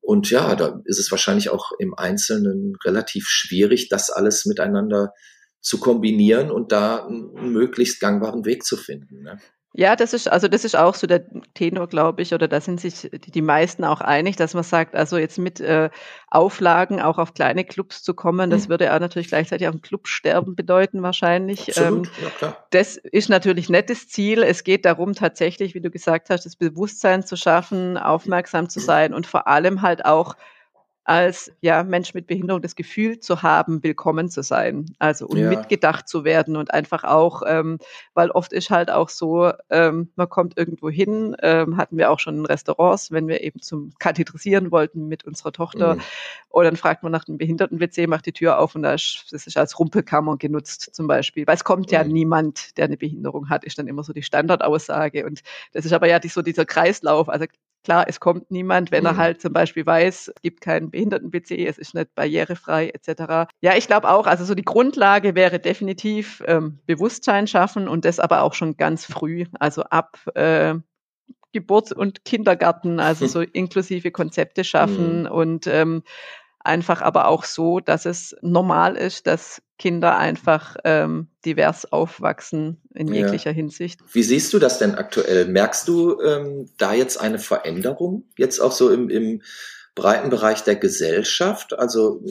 [0.00, 5.12] Und ja, da ist es wahrscheinlich auch im Einzelnen relativ schwierig, das alles miteinander
[5.60, 9.22] zu kombinieren und da einen möglichst gangbaren Weg zu finden.
[9.22, 9.40] Ne?
[9.74, 12.80] Ja, das ist, also das ist auch so der Tenor, glaube ich, oder da sind
[12.80, 15.90] sich die meisten auch einig, dass man sagt, also jetzt mit äh,
[16.30, 18.70] Auflagen auch auf kleine Clubs zu kommen, das mhm.
[18.70, 21.68] würde auch natürlich gleichzeitig auch ein Clubsterben bedeuten wahrscheinlich.
[21.68, 22.06] Absolut.
[22.06, 22.66] Ähm, ja, klar.
[22.70, 24.42] Das ist natürlich nettes Ziel.
[24.42, 28.84] Es geht darum, tatsächlich, wie du gesagt hast, das Bewusstsein zu schaffen, aufmerksam zu mhm.
[28.84, 30.34] sein und vor allem halt auch
[31.08, 34.94] als ja, Mensch mit Behinderung das Gefühl zu haben, willkommen zu sein.
[34.98, 35.48] Also und ja.
[35.48, 37.78] mitgedacht zu werden und einfach auch, ähm,
[38.12, 42.18] weil oft ist halt auch so, ähm, man kommt irgendwo hin, ähm, hatten wir auch
[42.18, 45.94] schon in Restaurants, wenn wir eben zum Kathetrisieren wollten mit unserer Tochter.
[45.94, 46.00] Mhm.
[46.50, 49.78] Und dann fragt man nach dem Behinderten-WC, macht die Tür auf und das ist als
[49.78, 51.46] Rumpelkammer genutzt zum Beispiel.
[51.46, 52.12] Weil es kommt ja mhm.
[52.12, 55.24] niemand, der eine Behinderung hat, ist dann immer so die Standardaussage.
[55.24, 55.40] Und
[55.72, 57.30] das ist aber ja die, so dieser Kreislauf.
[57.30, 57.46] Also
[57.84, 59.10] Klar, es kommt niemand, wenn mhm.
[59.10, 63.50] er halt zum Beispiel weiß, es gibt keinen Behinderten-PC, es ist nicht barrierefrei etc.
[63.60, 68.20] Ja, ich glaube auch, also so die Grundlage wäre definitiv ähm, Bewusstsein schaffen und das
[68.20, 70.74] aber auch schon ganz früh, also ab äh,
[71.52, 75.30] Geburt und Kindergarten, also so inklusive Konzepte schaffen mhm.
[75.30, 76.02] und ähm,
[76.60, 83.12] einfach aber auch so, dass es normal ist, dass Kinder einfach ähm, divers aufwachsen in
[83.12, 83.56] jeglicher ja.
[83.56, 84.00] Hinsicht.
[84.12, 85.46] Wie siehst du das denn aktuell?
[85.46, 89.42] Merkst du ähm, da jetzt eine Veränderung, jetzt auch so im, im
[89.94, 91.78] breiten Bereich der Gesellschaft?
[91.78, 92.24] Also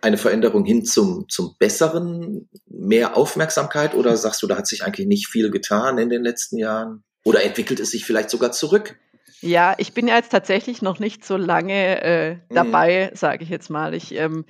[0.00, 5.06] eine Veränderung hin zum, zum Besseren, mehr Aufmerksamkeit oder sagst du, da hat sich eigentlich
[5.06, 7.02] nicht viel getan in den letzten Jahren?
[7.24, 8.96] Oder entwickelt es sich vielleicht sogar zurück?
[9.40, 12.40] Ja, ich bin ja jetzt tatsächlich noch nicht so lange äh, mhm.
[12.50, 13.16] dabei, mhm.
[13.16, 13.94] sage ich jetzt mal.
[13.94, 14.44] Ich ähm,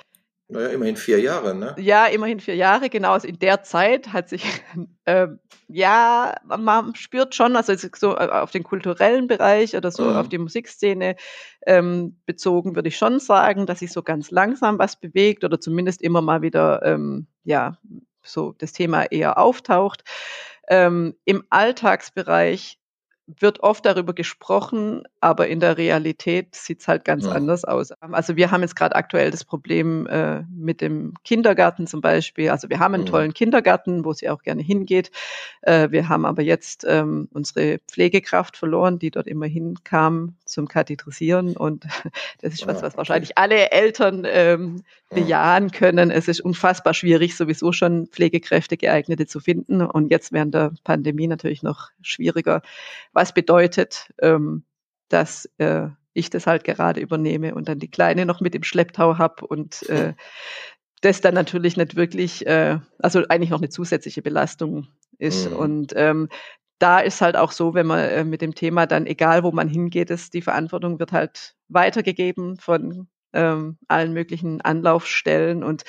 [0.48, 1.74] naja, immerhin vier Jahre, ne?
[1.76, 3.12] Ja, immerhin vier Jahre, genau.
[3.12, 4.44] Also in der Zeit hat sich,
[5.04, 5.26] äh,
[5.66, 10.16] ja, man spürt schon, also so äh, auf den kulturellen Bereich oder so mhm.
[10.16, 11.16] auf die Musikszene
[11.66, 16.00] ähm, bezogen, würde ich schon sagen, dass sich so ganz langsam was bewegt oder zumindest
[16.00, 17.76] immer mal wieder, ähm, ja,
[18.22, 20.04] so das Thema eher auftaucht.
[20.68, 22.78] Ähm, Im Alltagsbereich
[23.26, 27.32] wird oft darüber gesprochen, aber in der Realität sieht es halt ganz ja.
[27.32, 27.90] anders aus.
[27.92, 32.50] Also wir haben jetzt gerade aktuell das Problem äh, mit dem Kindergarten zum Beispiel.
[32.50, 33.10] Also wir haben einen ja.
[33.10, 35.10] tollen Kindergarten, wo sie auch gerne hingeht.
[35.62, 41.56] Äh, wir haben aber jetzt ähm, unsere Pflegekraft verloren, die dort immer hinkam zum Kathetrisieren.
[41.56, 41.84] Und
[42.40, 46.10] das ist was, was wahrscheinlich alle Eltern ähm, bejahen können.
[46.10, 49.82] Es ist unfassbar schwierig, sowieso schon Pflegekräfte geeignete zu finden.
[49.82, 52.62] Und jetzt während der Pandemie natürlich noch schwieriger
[53.16, 54.64] was bedeutet, ähm,
[55.08, 59.16] dass äh, ich das halt gerade übernehme und dann die Kleine noch mit im Schlepptau
[59.16, 60.12] habe und äh,
[61.00, 65.50] das dann natürlich nicht wirklich, äh, also eigentlich noch eine zusätzliche Belastung ist.
[65.50, 65.56] Mhm.
[65.56, 66.28] Und ähm,
[66.78, 69.68] da ist halt auch so, wenn man äh, mit dem Thema dann, egal wo man
[69.68, 75.84] hingeht, ist, die Verantwortung wird halt weitergegeben von ähm, allen möglichen Anlaufstellen und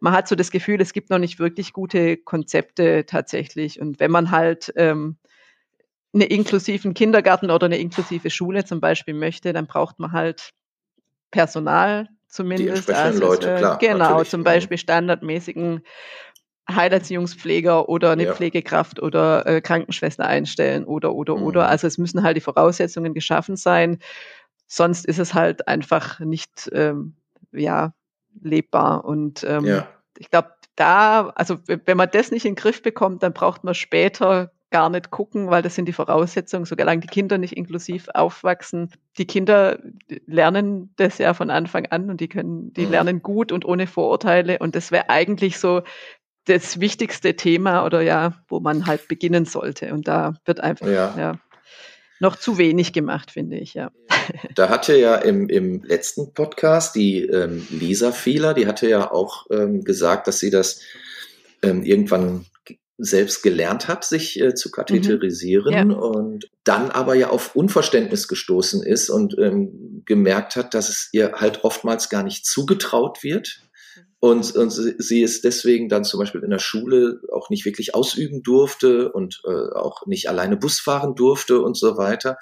[0.00, 3.80] man hat so das Gefühl, es gibt noch nicht wirklich gute Konzepte tatsächlich.
[3.80, 5.16] Und wenn man halt ähm,
[6.12, 10.52] einen inklusiven Kindergarten oder eine inklusive Schule zum Beispiel möchte, dann braucht man halt
[11.30, 12.88] Personal zumindest.
[12.88, 13.78] Die also, Leute, klar.
[13.78, 14.30] Genau, natürlich.
[14.30, 15.82] zum Beispiel standardmäßigen
[16.70, 18.34] Heilerziehungspfleger oder eine ja.
[18.34, 21.42] Pflegekraft oder äh, Krankenschwester einstellen oder oder mhm.
[21.42, 21.68] oder.
[21.68, 23.98] Also es müssen halt die Voraussetzungen geschaffen sein.
[24.66, 27.16] Sonst ist es halt einfach nicht ähm,
[27.52, 27.94] ja
[28.40, 29.04] lebbar.
[29.04, 29.88] Und ähm, ja.
[30.18, 33.74] ich glaube, da, also wenn man das nicht in den Griff bekommt, dann braucht man
[33.74, 38.90] später gar nicht gucken, weil das sind die Voraussetzungen, solange die Kinder nicht inklusiv aufwachsen.
[39.18, 39.78] Die Kinder
[40.26, 42.90] lernen das ja von Anfang an und die können, die mhm.
[42.90, 44.58] lernen gut und ohne Vorurteile.
[44.58, 45.82] Und das wäre eigentlich so
[46.46, 49.92] das wichtigste Thema oder ja, wo man halt beginnen sollte.
[49.92, 51.14] Und da wird einfach ja.
[51.16, 51.38] ja
[52.18, 53.90] noch zu wenig gemacht, finde ich, ja.
[54.54, 59.46] Da hatte ja im, im letzten Podcast die ähm, Lisa Fehler, die hatte ja auch
[59.50, 60.80] ähm, gesagt, dass sie das
[61.62, 62.46] ähm, irgendwann
[63.02, 65.90] selbst gelernt hat, sich äh, zu katheterisieren mhm.
[65.90, 65.96] ja.
[65.96, 71.32] und dann aber ja auf Unverständnis gestoßen ist und ähm, gemerkt hat, dass es ihr
[71.32, 73.62] halt oftmals gar nicht zugetraut wird.
[74.20, 78.44] Und, und sie es deswegen dann zum Beispiel in der Schule auch nicht wirklich ausüben
[78.44, 82.36] durfte und äh, auch nicht alleine Bus fahren durfte und so weiter,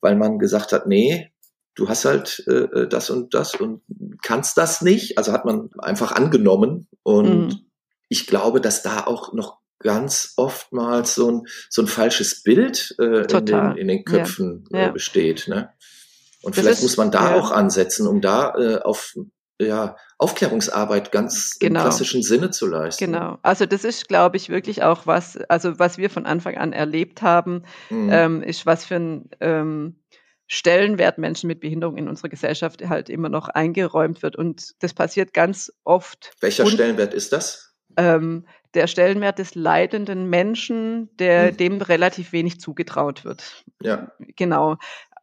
[0.00, 1.32] weil man gesagt hat, nee,
[1.74, 3.82] du hast halt äh, äh das und das und
[4.22, 5.18] kannst das nicht.
[5.18, 6.86] Also hat man einfach angenommen.
[7.02, 7.66] Und mhm.
[8.08, 13.22] ich glaube, dass da auch noch ganz oftmals so ein, so ein falsches Bild äh,
[13.30, 14.78] in, den, in den Köpfen ja.
[14.78, 14.90] Äh, ja.
[14.90, 15.46] besteht.
[15.46, 15.70] Ne?
[16.42, 17.36] Und das vielleicht ist, muss man da ja.
[17.36, 19.14] auch ansetzen, um da äh, auf
[19.60, 21.80] ja, Aufklärungsarbeit ganz genau.
[21.80, 23.12] im klassischen Sinne zu leisten.
[23.12, 23.38] Genau.
[23.42, 27.22] Also das ist, glaube ich, wirklich auch was, also was wir von Anfang an erlebt
[27.22, 28.08] haben, mhm.
[28.10, 30.00] ähm, ist was für ein ähm,
[30.46, 34.34] Stellenwert Menschen mit Behinderung in unserer Gesellschaft halt immer noch eingeräumt wird.
[34.34, 36.32] Und das passiert ganz oft.
[36.40, 37.74] Welcher Stellenwert ist das?
[37.96, 38.44] Ähm,
[38.74, 41.56] der Stellenwert des leidenden Menschen, der hm.
[41.56, 43.64] dem relativ wenig zugetraut wird.
[43.80, 44.12] Ja.
[44.36, 44.76] Genau.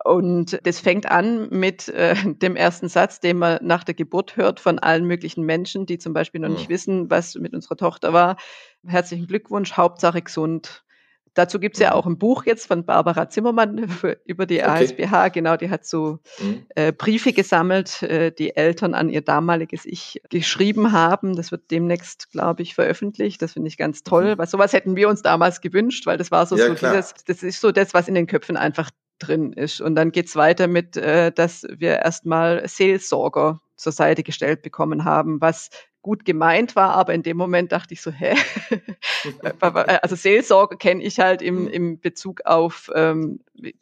[0.03, 4.59] Und das fängt an mit äh, dem ersten Satz, den man nach der Geburt hört
[4.59, 6.55] von allen möglichen Menschen, die zum Beispiel noch hm.
[6.55, 8.37] nicht wissen, was mit unserer Tochter war.
[8.85, 10.83] Herzlichen Glückwunsch, Hauptsache gesund.
[11.33, 11.95] Dazu gibt es ja mhm.
[11.95, 14.83] auch ein Buch jetzt von Barbara Zimmermann für, über die okay.
[14.83, 15.29] ASBH.
[15.29, 16.65] Genau, die hat so mhm.
[16.75, 21.35] äh, Briefe gesammelt, äh, die Eltern an ihr damaliges Ich geschrieben haben.
[21.35, 23.41] Das wird demnächst, glaube ich, veröffentlicht.
[23.41, 24.35] Das finde ich ganz toll.
[24.35, 24.37] Mhm.
[24.39, 27.43] Weil sowas hätten wir uns damals gewünscht, weil das war so, ja, so dieses, das
[27.43, 28.89] ist so das, was in den Köpfen einfach
[29.19, 29.79] drin ist.
[29.79, 35.41] Und dann geht's weiter mit, äh, dass wir erstmal Seelsorger zur Seite gestellt bekommen haben,
[35.41, 35.69] was
[36.01, 38.35] gut gemeint war, aber in dem Moment dachte ich so, hä?
[40.01, 41.67] also Seelsorge kenne ich halt im, mhm.
[41.67, 43.41] im Bezug auf ähm,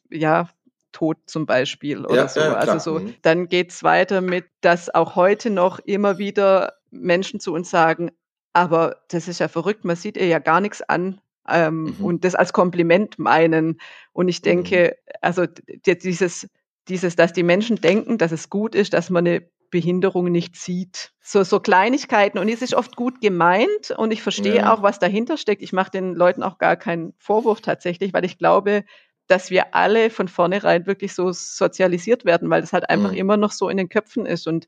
[0.09, 0.49] ja,
[0.91, 2.39] Tod zum Beispiel oder ja, so.
[2.39, 3.15] Ja, also so, mhm.
[3.21, 8.11] dann geht's weiter mit, dass auch heute noch immer wieder Menschen zu uns sagen,
[8.53, 11.21] aber das ist ja verrückt, man sieht ihr ja gar nichts an.
[11.47, 12.05] Ähm, mhm.
[12.05, 13.79] Und das als Kompliment meinen.
[14.13, 15.13] Und ich denke, mhm.
[15.21, 15.45] also
[15.85, 16.47] dieses,
[16.87, 21.11] dieses, dass die Menschen denken, dass es gut ist, dass man eine Behinderung nicht sieht.
[21.21, 22.39] So, so Kleinigkeiten.
[22.39, 24.73] Und es ist oft gut gemeint und ich verstehe ja.
[24.73, 25.61] auch, was dahinter steckt.
[25.61, 28.83] Ich mache den Leuten auch gar keinen Vorwurf tatsächlich, weil ich glaube,
[29.27, 33.17] dass wir alle von vornherein wirklich so sozialisiert werden, weil das halt einfach mhm.
[33.17, 34.47] immer noch so in den Köpfen ist.
[34.47, 34.67] Und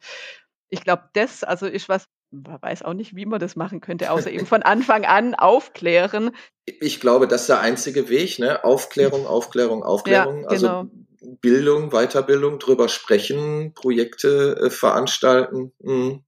[0.70, 4.12] ich glaube, das also ist was, man weiß auch nicht, wie man das machen könnte,
[4.12, 6.32] außer eben von Anfang an aufklären.
[6.66, 8.64] Ich glaube, das ist der einzige Weg, ne?
[8.64, 10.44] Aufklärung, Aufklärung, Aufklärung.
[10.44, 10.86] Ja, also genau.
[11.22, 15.72] Bildung, Weiterbildung, drüber sprechen, Projekte äh, veranstalten.
[15.80, 16.24] Mhm.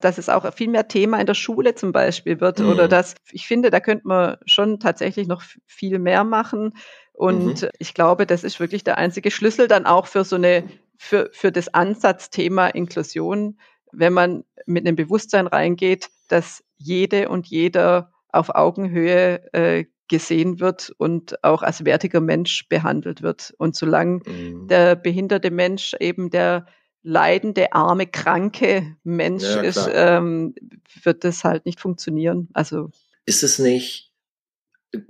[0.00, 2.68] Dass es auch viel mehr Thema in der Schule zum Beispiel wird mhm.
[2.70, 6.74] oder dass, ich finde, da könnte man schon tatsächlich noch viel mehr machen.
[7.12, 7.68] Und mhm.
[7.80, 10.62] ich glaube, das ist wirklich der einzige Schlüssel dann auch für so eine,
[10.96, 13.58] für, für das Ansatzthema Inklusion,
[13.90, 20.92] wenn man mit einem Bewusstsein reingeht, dass jede und jeder auf Augenhöhe äh, gesehen wird
[20.98, 23.54] und auch als wertiger Mensch behandelt wird.
[23.58, 24.66] Und solange mhm.
[24.68, 26.66] der behinderte Mensch eben der
[27.02, 30.54] leidende, arme, kranke Mensch ja, ist, ähm,
[31.02, 32.48] wird das halt nicht funktionieren.
[32.52, 32.90] Also
[33.24, 34.12] ist es nicht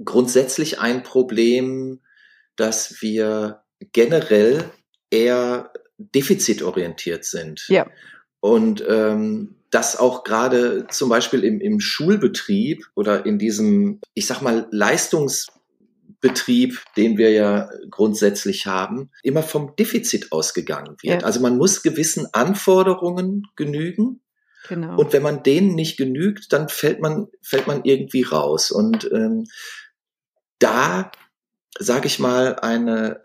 [0.05, 2.01] grundsätzlich ein Problem,
[2.57, 4.65] dass wir generell
[5.11, 7.65] eher defizitorientiert sind?
[7.69, 7.87] Ja.
[8.40, 14.40] Und ähm, das auch gerade zum Beispiel im, im Schulbetrieb oder in diesem, ich sag
[14.40, 21.22] mal, Leistungsbetrieb, den wir ja grundsätzlich haben, immer vom Defizit ausgegangen wird.
[21.22, 21.27] Ja.
[21.27, 24.20] Also man muss gewissen Anforderungen genügen.
[24.68, 24.98] Genau.
[24.98, 28.70] Und wenn man denen nicht genügt, dann fällt man, fällt man irgendwie raus.
[28.70, 29.44] Und ähm,
[30.59, 31.11] da
[31.79, 33.23] sage ich mal, eine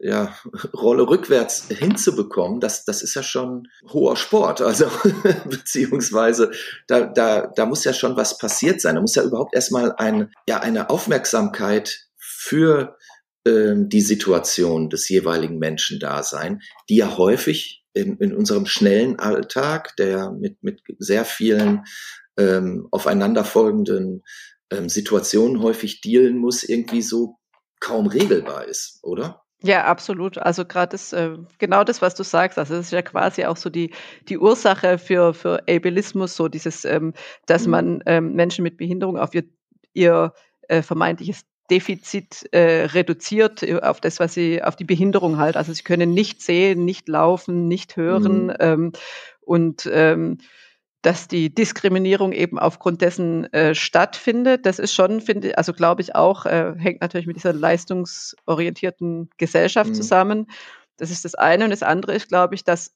[0.00, 0.34] äh, ja,
[0.74, 4.60] Rolle rückwärts hinzubekommen, das, das ist ja schon hoher Sport.
[4.60, 4.86] Also
[5.48, 6.50] beziehungsweise
[6.86, 8.96] da, da, da muss ja schon was passiert sein.
[8.96, 12.96] Da muss ja überhaupt erstmal ein, ja, eine Aufmerksamkeit für
[13.46, 19.18] ähm, die Situation des jeweiligen Menschen da sein, die ja häufig in, in unserem schnellen
[19.18, 21.84] Alltag, der mit, mit sehr vielen
[22.36, 24.22] ähm, aufeinanderfolgenden
[24.70, 27.37] ähm, Situationen häufig dealen muss, irgendwie so
[27.80, 29.42] kaum regelbar ist, oder?
[29.62, 30.38] Ja, absolut.
[30.38, 33.56] Also gerade das, äh, genau das, was du sagst, also das ist ja quasi auch
[33.56, 33.92] so die,
[34.28, 37.12] die Ursache für, für Ableismus, so dieses, ähm,
[37.46, 37.70] dass mhm.
[37.70, 39.44] man ähm, Menschen mit Behinderung auf ihr,
[39.94, 40.32] ihr
[40.68, 45.56] äh, vermeintliches Defizit äh, reduziert äh, auf das, was sie, auf die Behinderung halt.
[45.56, 48.56] Also sie können nicht sehen, nicht laufen, nicht hören mhm.
[48.60, 48.92] ähm,
[49.40, 50.38] und ähm,
[51.02, 54.66] dass die Diskriminierung eben aufgrund dessen äh, stattfindet.
[54.66, 59.90] Das ist schon, finde also glaube ich auch, äh, hängt natürlich mit dieser leistungsorientierten Gesellschaft
[59.90, 59.94] mhm.
[59.94, 60.46] zusammen.
[60.96, 61.64] Das ist das eine.
[61.64, 62.94] Und das andere ist, glaube ich, dass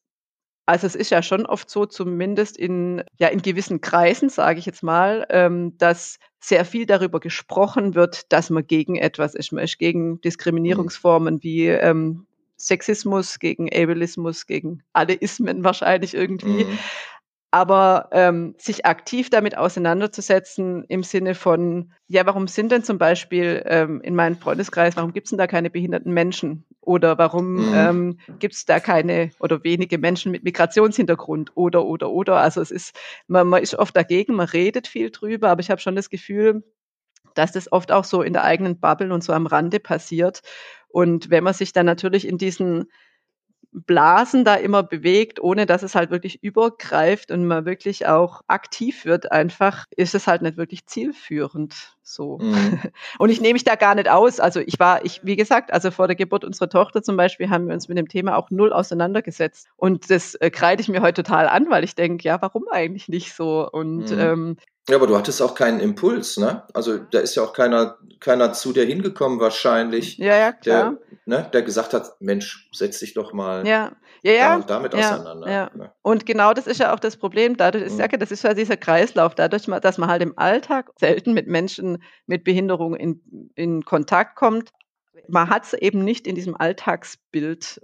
[0.65, 4.67] also es ist ja schon oft so, zumindest in, ja, in gewissen Kreisen, sage ich
[4.67, 9.53] jetzt mal, ähm, dass sehr viel darüber gesprochen wird, dass man gegen etwas ist.
[9.53, 11.43] Man ist gegen Diskriminierungsformen mhm.
[11.43, 16.65] wie ähm, Sexismus, gegen Ableismus, gegen alle Ismen wahrscheinlich irgendwie.
[16.65, 16.79] Mhm
[17.53, 23.63] aber ähm, sich aktiv damit auseinanderzusetzen im Sinne von, ja, warum sind denn zum Beispiel
[23.67, 26.65] ähm, in meinem Freundeskreis, warum gibt es denn da keine behinderten Menschen?
[26.81, 27.75] Oder warum mhm.
[27.75, 31.53] ähm, gibt es da keine oder wenige Menschen mit Migrationshintergrund?
[31.55, 32.39] Oder, oder, oder.
[32.39, 35.81] Also es ist, man, man ist oft dagegen, man redet viel drüber, aber ich habe
[35.81, 36.65] schon das Gefühl,
[37.35, 40.41] dass das oft auch so in der eigenen Bubble und so am Rande passiert.
[40.89, 42.87] Und wenn man sich dann natürlich in diesen
[43.73, 49.07] Blasen da immer bewegt, ohne dass es halt wirklich übergreift und man wirklich auch aktiv
[49.07, 51.97] wird, einfach ist es halt nicht wirklich zielführend.
[52.03, 52.39] So.
[52.39, 52.81] Mhm.
[53.19, 54.41] Und ich nehme mich da gar nicht aus.
[54.41, 57.67] Also ich war, ich, wie gesagt, also vor der Geburt unserer Tochter zum Beispiel haben
[57.67, 59.69] wir uns mit dem Thema auch null auseinandergesetzt.
[59.77, 63.09] Und das äh, kreide ich mir heute total an, weil ich denke, ja, warum eigentlich
[63.09, 63.69] nicht so?
[63.71, 64.19] Und mhm.
[64.19, 64.57] ähm,
[64.89, 66.65] ja, aber du hattest auch keinen Impuls, ne?
[66.75, 70.19] Also da ist ja auch keiner, keiner zu dir hingekommen wahrscheinlich.
[70.19, 70.97] Ja, ja, klar.
[71.27, 73.93] Der, ne, der gesagt hat, Mensch, setz dich doch mal ja.
[74.25, 74.59] Ja, ja.
[74.61, 75.51] damit ja, auseinander.
[75.51, 75.71] Ja.
[75.75, 75.93] Ne?
[76.03, 77.57] Und genau das ist ja auch das Problem.
[77.57, 77.97] Dadurch, ich mhm.
[77.97, 82.03] sage, das ist ja dieser Kreislauf, dadurch, dass man halt im Alltag selten mit Menschen
[82.27, 84.71] mit Behinderung in, in Kontakt kommt.
[85.29, 87.81] Man hat es eben nicht in diesem Alltagsbild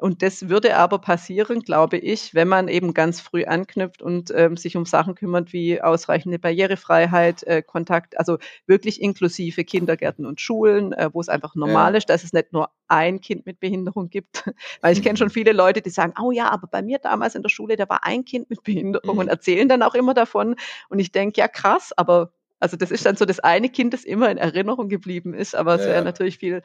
[0.00, 4.56] und das würde aber passieren, glaube ich, wenn man eben ganz früh anknüpft und ähm,
[4.56, 10.92] sich um Sachen kümmert wie ausreichende Barrierefreiheit, äh, Kontakt, also wirklich inklusive Kindergärten und Schulen,
[10.92, 11.98] äh, wo es einfach normal ja.
[11.98, 14.44] ist, dass es nicht nur ein Kind mit Behinderung gibt.
[14.80, 17.42] Weil ich kenne schon viele Leute, die sagen, oh ja, aber bei mir damals in
[17.42, 19.20] der Schule, da war ein Kind mit Behinderung mhm.
[19.20, 20.56] und erzählen dann auch immer davon.
[20.88, 24.04] Und ich denke, ja krass, aber also das ist dann so das eine Kind, das
[24.04, 26.62] immer in Erinnerung geblieben ist, aber es wäre natürlich viel,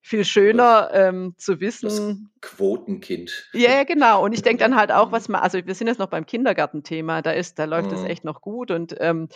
[0.00, 2.30] viel schöner ähm, zu wissen.
[2.40, 3.50] Das Quotenkind.
[3.52, 4.24] Ja, genau.
[4.24, 7.22] Und ich denke dann halt auch, was man, also wir sind jetzt noch beim Kindergartenthema,
[7.22, 8.06] da ist, da läuft es mhm.
[8.06, 9.28] echt noch gut und ähm,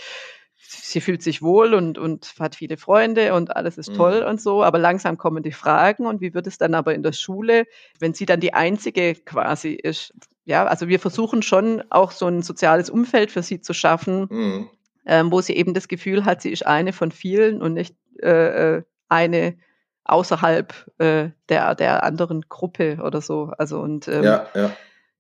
[0.59, 4.29] sie fühlt sich wohl und, und hat viele Freunde und alles ist toll mhm.
[4.29, 7.13] und so, aber langsam kommen die Fragen und wie wird es dann aber in der
[7.13, 7.65] Schule,
[8.01, 10.15] wenn sie dann die einzige quasi ist?
[10.45, 14.71] Ja, also wir versuchen schon auch so ein soziales Umfeld für sie zu schaffen, mhm
[15.07, 18.77] ähm, wo sie eben das Gefühl hat, sie ist eine von vielen und nicht äh,
[18.77, 19.57] äh, eine
[20.05, 23.53] außerhalb äh, der, der anderen Gruppe oder so.
[23.59, 24.77] Also und ähm, ja, ja.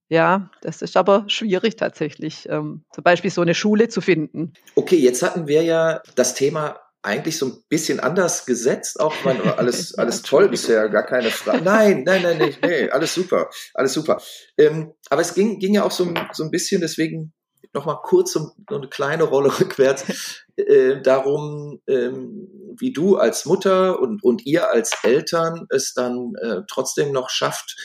[0.09, 4.53] Ja, das ist aber schwierig tatsächlich, ähm, zum Beispiel so eine Schule zu finden.
[4.77, 9.40] Okay, jetzt hatten wir ja das Thema eigentlich so ein bisschen anders gesetzt, auch mein,
[9.59, 11.61] alles, alles toll bisher, gar keine Frage.
[11.64, 14.20] Nein, nein, nein, nee, nee, alles super, alles super.
[14.59, 17.33] Ähm, aber es ging, ging ja auch so, so ein bisschen, deswegen
[17.77, 24.25] nochmal kurz so eine kleine Rolle rückwärts äh, darum, ähm, wie du als Mutter und,
[24.25, 27.77] und ihr als Eltern es dann äh, trotzdem noch schafft,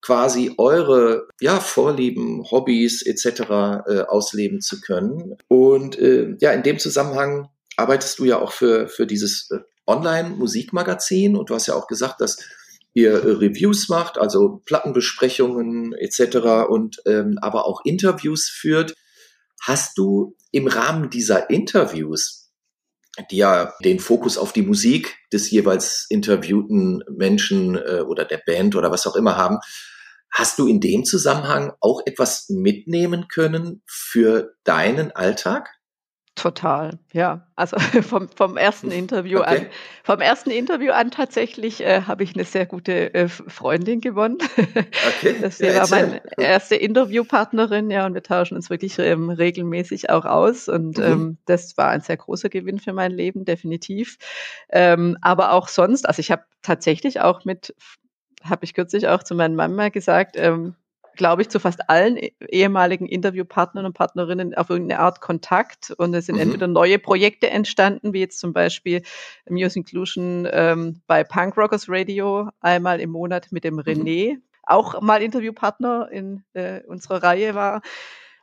[0.00, 3.40] quasi eure ja, Vorlieben, Hobbys etc.
[3.86, 5.36] Äh, ausleben zu können.
[5.48, 11.36] Und äh, ja, in dem Zusammenhang arbeitest du ja auch für, für dieses äh, Online-Musikmagazin
[11.36, 12.38] und du hast ja auch gesagt, dass
[12.94, 16.68] ihr äh, Reviews macht, also Plattenbesprechungen etc.
[16.68, 18.94] und ähm, aber auch Interviews führt.
[19.60, 22.52] Hast du im Rahmen dieser Interviews,
[23.30, 28.76] die ja den Fokus auf die Musik des jeweils interviewten Menschen äh, oder der Band
[28.76, 29.58] oder was auch immer haben,
[30.30, 35.77] hast du in dem Zusammenhang auch etwas mitnehmen können für deinen Alltag?
[36.38, 37.44] Total, ja.
[37.56, 39.58] Also vom, vom ersten Interview okay.
[39.58, 39.66] an,
[40.04, 44.38] vom ersten Interview an tatsächlich äh, habe ich eine sehr gute äh, Freundin gewonnen.
[45.18, 45.36] Okay.
[45.40, 50.24] Das ja, war meine erste Interviewpartnerin, ja, und wir tauschen uns wirklich ähm, regelmäßig auch
[50.24, 50.68] aus.
[50.68, 51.04] Und mhm.
[51.04, 54.18] ähm, das war ein sehr großer Gewinn für mein Leben, definitiv.
[54.68, 57.74] Ähm, aber auch sonst, also ich habe tatsächlich auch mit,
[58.44, 60.74] habe ich kürzlich auch zu meiner Mama gesagt, ähm,
[61.18, 65.90] glaube ich, zu fast allen e-, ehemaligen Interviewpartnern und Partnerinnen auf irgendeine Art Kontakt.
[65.98, 66.42] Und es sind mhm.
[66.42, 69.02] entweder neue Projekte entstanden, wie jetzt zum Beispiel
[69.50, 73.80] Muse Inclusion ähm, bei Punk Rockers Radio, einmal im Monat mit dem mhm.
[73.80, 74.42] René, mhm.
[74.62, 77.82] auch mal Interviewpartner in äh, unserer Reihe war.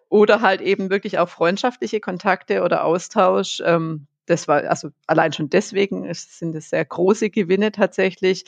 [0.08, 3.62] Oder halt eben wirklich auch freundschaftliche Kontakte oder Austausch.
[3.66, 8.46] Ähm, das war also allein schon deswegen es sind es sehr große Gewinne tatsächlich.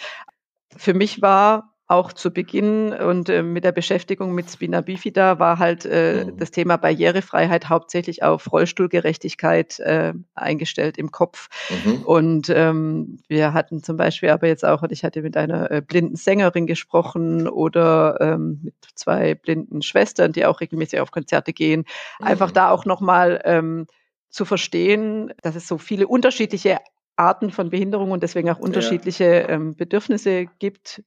[0.75, 5.57] Für mich war auch zu Beginn und äh, mit der Beschäftigung mit Spina Bifida war
[5.57, 6.37] halt äh, mhm.
[6.37, 11.47] das Thema Barrierefreiheit hauptsächlich auf Rollstuhlgerechtigkeit äh, eingestellt im Kopf.
[11.69, 12.01] Mhm.
[12.03, 16.17] Und ähm, wir hatten zum Beispiel aber jetzt auch, ich hatte mit einer äh, blinden
[16.17, 21.85] Sängerin gesprochen oder ähm, mit zwei blinden Schwestern, die auch regelmäßig auf Konzerte gehen.
[22.19, 22.27] Mhm.
[22.27, 23.87] Einfach da auch nochmal ähm,
[24.29, 26.79] zu verstehen, dass es so viele unterschiedliche
[27.15, 29.49] Arten von Behinderung und deswegen auch unterschiedliche ja.
[29.49, 31.01] ähm, Bedürfnisse gibt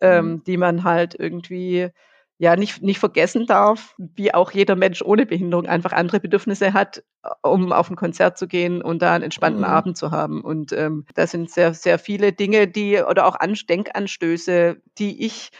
[0.00, 0.44] ähm, mhm.
[0.44, 1.90] die man halt irgendwie
[2.38, 7.02] ja nicht, nicht vergessen darf, wie auch jeder Mensch ohne Behinderung einfach andere Bedürfnisse hat,
[7.42, 9.68] um auf ein Konzert zu gehen und da einen entspannten mhm.
[9.68, 10.42] Abend zu haben.
[10.42, 13.36] Und ähm, da sind sehr, sehr viele Dinge, die oder auch
[13.68, 15.50] Denkanstöße, die ich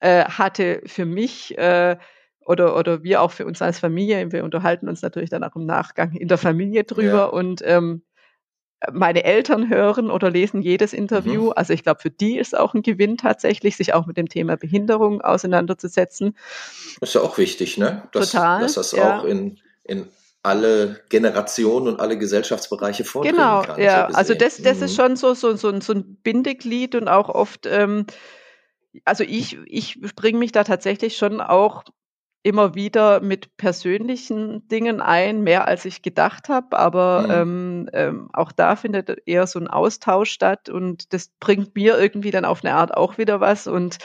[0.00, 1.56] äh, hatte für mich.
[1.56, 1.96] Äh,
[2.44, 4.30] oder, oder wir auch für uns als Familie.
[4.32, 7.08] Wir unterhalten uns natürlich dann auch im Nachgang in der Familie drüber.
[7.08, 7.24] Ja.
[7.24, 8.02] Und ähm,
[8.92, 11.46] meine Eltern hören oder lesen jedes Interview.
[11.46, 11.52] Mhm.
[11.56, 14.56] Also ich glaube, für die ist auch ein Gewinn tatsächlich, sich auch mit dem Thema
[14.56, 16.36] Behinderung auseinanderzusetzen.
[17.00, 18.08] Das ist ja auch wichtig, ne?
[18.12, 18.60] Dass, Total.
[18.60, 19.20] Dass das ja.
[19.20, 20.06] auch in, in
[20.42, 23.76] alle Generationen und alle Gesellschaftsbereiche vordringen genau, kann.
[23.76, 24.08] Genau, ja.
[24.10, 24.84] So also das, das mhm.
[24.84, 28.06] ist schon so, so, so, so ein Bindeglied und auch oft, ähm,
[29.04, 31.84] also ich, ich bringe mich da tatsächlich schon auch
[32.42, 36.78] immer wieder mit persönlichen Dingen ein, mehr als ich gedacht habe.
[36.78, 37.30] Aber mhm.
[37.30, 42.30] ähm, ähm, auch da findet eher so ein Austausch statt und das bringt mir irgendwie
[42.30, 43.98] dann auf eine Art auch wieder was und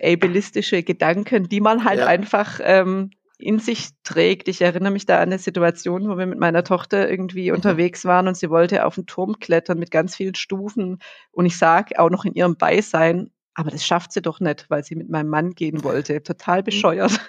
[0.00, 2.06] ableistische Gedanken, die man halt ja.
[2.06, 4.48] einfach ähm, in sich trägt.
[4.48, 7.56] Ich erinnere mich da an eine Situation, wo wir mit meiner Tochter irgendwie mhm.
[7.56, 10.98] unterwegs waren und sie wollte auf den Turm klettern mit ganz vielen Stufen.
[11.32, 14.84] Und ich sage auch noch in ihrem Beisein, aber das schafft sie doch nicht, weil
[14.84, 16.22] sie mit meinem Mann gehen wollte.
[16.22, 16.64] Total mhm.
[16.64, 17.20] bescheuert.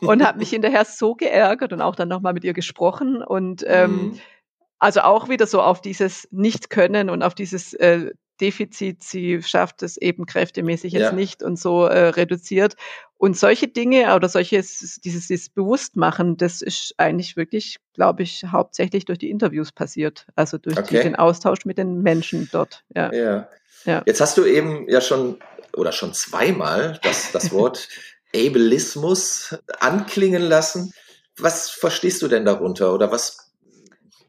[0.00, 0.08] Mhm.
[0.08, 3.22] und habe mich hinterher so geärgert und auch dann nochmal mit ihr gesprochen.
[3.22, 4.20] Und ähm, mhm.
[4.78, 8.10] also auch wieder so auf dieses Nicht-Können und auf dieses äh,
[8.42, 11.12] Defizit, sie schafft es eben kräftemäßig jetzt ja.
[11.12, 12.74] nicht und so äh, reduziert.
[13.16, 19.04] Und solche Dinge oder solches, dieses, dieses Bewusstmachen, das ist eigentlich wirklich, glaube ich, hauptsächlich
[19.04, 20.26] durch die Interviews passiert.
[20.34, 20.96] Also durch okay.
[20.96, 22.84] die, den Austausch mit den Menschen dort.
[22.94, 23.12] Ja.
[23.12, 23.48] ja.
[23.84, 24.02] Ja.
[24.06, 25.38] Jetzt hast du eben ja schon
[25.76, 27.88] oder schon zweimal das, das Wort
[28.34, 30.92] Ableismus anklingen lassen.
[31.36, 33.52] Was verstehst du denn darunter oder was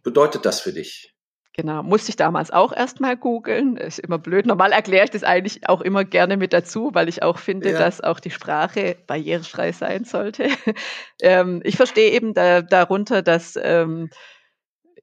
[0.04, 1.13] bedeutet das für dich?
[1.56, 3.78] Genau, musste ich damals auch erstmal googeln.
[3.78, 4.48] Ist immer blöd.
[4.48, 7.78] Normal erkläre ich das eigentlich auch immer gerne mit dazu, weil ich auch finde, ja.
[7.78, 10.48] dass auch die Sprache barrierefrei sein sollte.
[11.22, 14.10] ähm, ich verstehe eben da, darunter, dass ähm,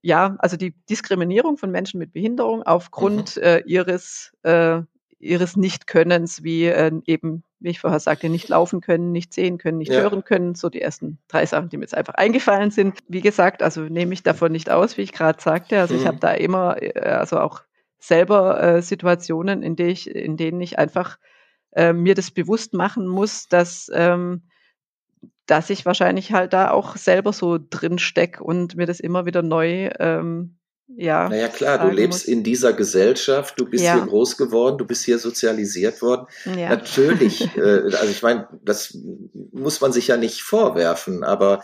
[0.03, 3.43] ja, also die Diskriminierung von Menschen mit Behinderung aufgrund mhm.
[3.43, 4.81] äh, ihres, äh,
[5.20, 9.78] ihres Nichtkönnens, wie äh, eben, wie ich vorher sagte, nicht laufen können, nicht sehen können,
[9.78, 10.00] nicht ja.
[10.00, 12.98] hören können, so die ersten drei Sachen, die mir jetzt einfach eingefallen sind.
[13.06, 15.78] Wie gesagt, also nehme ich davon nicht aus, wie ich gerade sagte.
[15.78, 16.00] Also mhm.
[16.00, 17.62] ich habe da immer, äh, also auch
[17.98, 21.18] selber äh, Situationen, in, denen ich, in denen ich einfach
[21.72, 24.42] äh, mir das bewusst machen muss, dass ähm,
[25.50, 29.42] dass ich wahrscheinlich halt da auch selber so drin steck und mir das immer wieder
[29.42, 30.60] neu ähm,
[30.96, 31.29] ja.
[31.29, 32.29] Naja, klar, du lebst muss.
[32.29, 33.94] in dieser Gesellschaft, du bist ja.
[33.94, 36.26] hier groß geworden, du bist hier sozialisiert worden.
[36.44, 36.70] Ja.
[36.70, 38.96] Natürlich, äh, also ich meine, das
[39.53, 41.62] muss man sich ja nicht vorwerfen, aber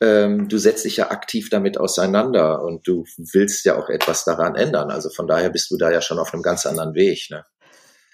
[0.00, 4.54] ähm, du setzt dich ja aktiv damit auseinander und du willst ja auch etwas daran
[4.54, 4.90] ändern.
[4.90, 7.28] Also von daher bist du da ja schon auf einem ganz anderen Weg.
[7.30, 7.44] Ne?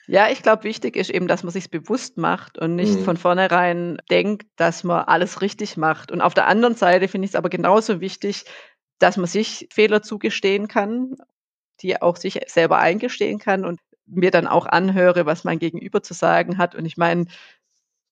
[0.06, 3.04] Ja, ich glaube, wichtig ist eben, dass man sich bewusst macht und nicht mhm.
[3.04, 6.10] von vornherein denkt, dass man alles richtig macht.
[6.10, 8.44] Und auf der anderen Seite finde ich es aber genauso wichtig,
[9.02, 11.16] dass man sich Fehler zugestehen kann,
[11.80, 16.14] die auch sich selber eingestehen kann und mir dann auch anhöre, was mein Gegenüber zu
[16.14, 16.74] sagen hat.
[16.74, 17.26] Und ich meine,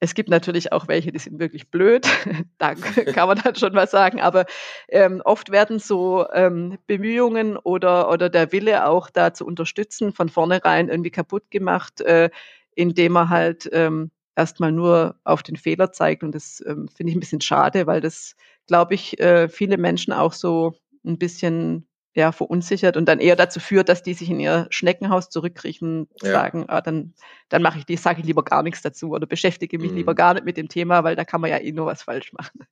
[0.01, 2.09] es gibt natürlich auch welche, die sind wirklich blöd.
[2.59, 2.75] da
[3.15, 4.21] kann man dann schon was sagen.
[4.21, 4.47] Aber
[4.89, 10.29] ähm, oft werden so ähm, Bemühungen oder, oder der Wille auch da zu unterstützen von
[10.29, 12.31] vornherein irgendwie kaputt gemacht, äh,
[12.75, 16.23] indem man halt ähm, erstmal nur auf den Fehler zeigt.
[16.25, 18.35] Und das ähm, finde ich ein bisschen schade, weil das,
[18.67, 20.75] glaube ich, äh, viele Menschen auch so
[21.05, 25.31] ein bisschen ja, verunsichert und dann eher dazu führt, dass die sich in ihr Schneckenhaus
[25.31, 26.33] zurückkriechen, ja.
[26.33, 27.15] sagen, ah, dann,
[27.49, 29.99] dann mache ich die, sage ich lieber gar nichts dazu oder beschäftige mich mhm.
[29.99, 32.33] lieber gar nicht mit dem Thema, weil da kann man ja eh nur was falsch
[32.33, 32.61] machen.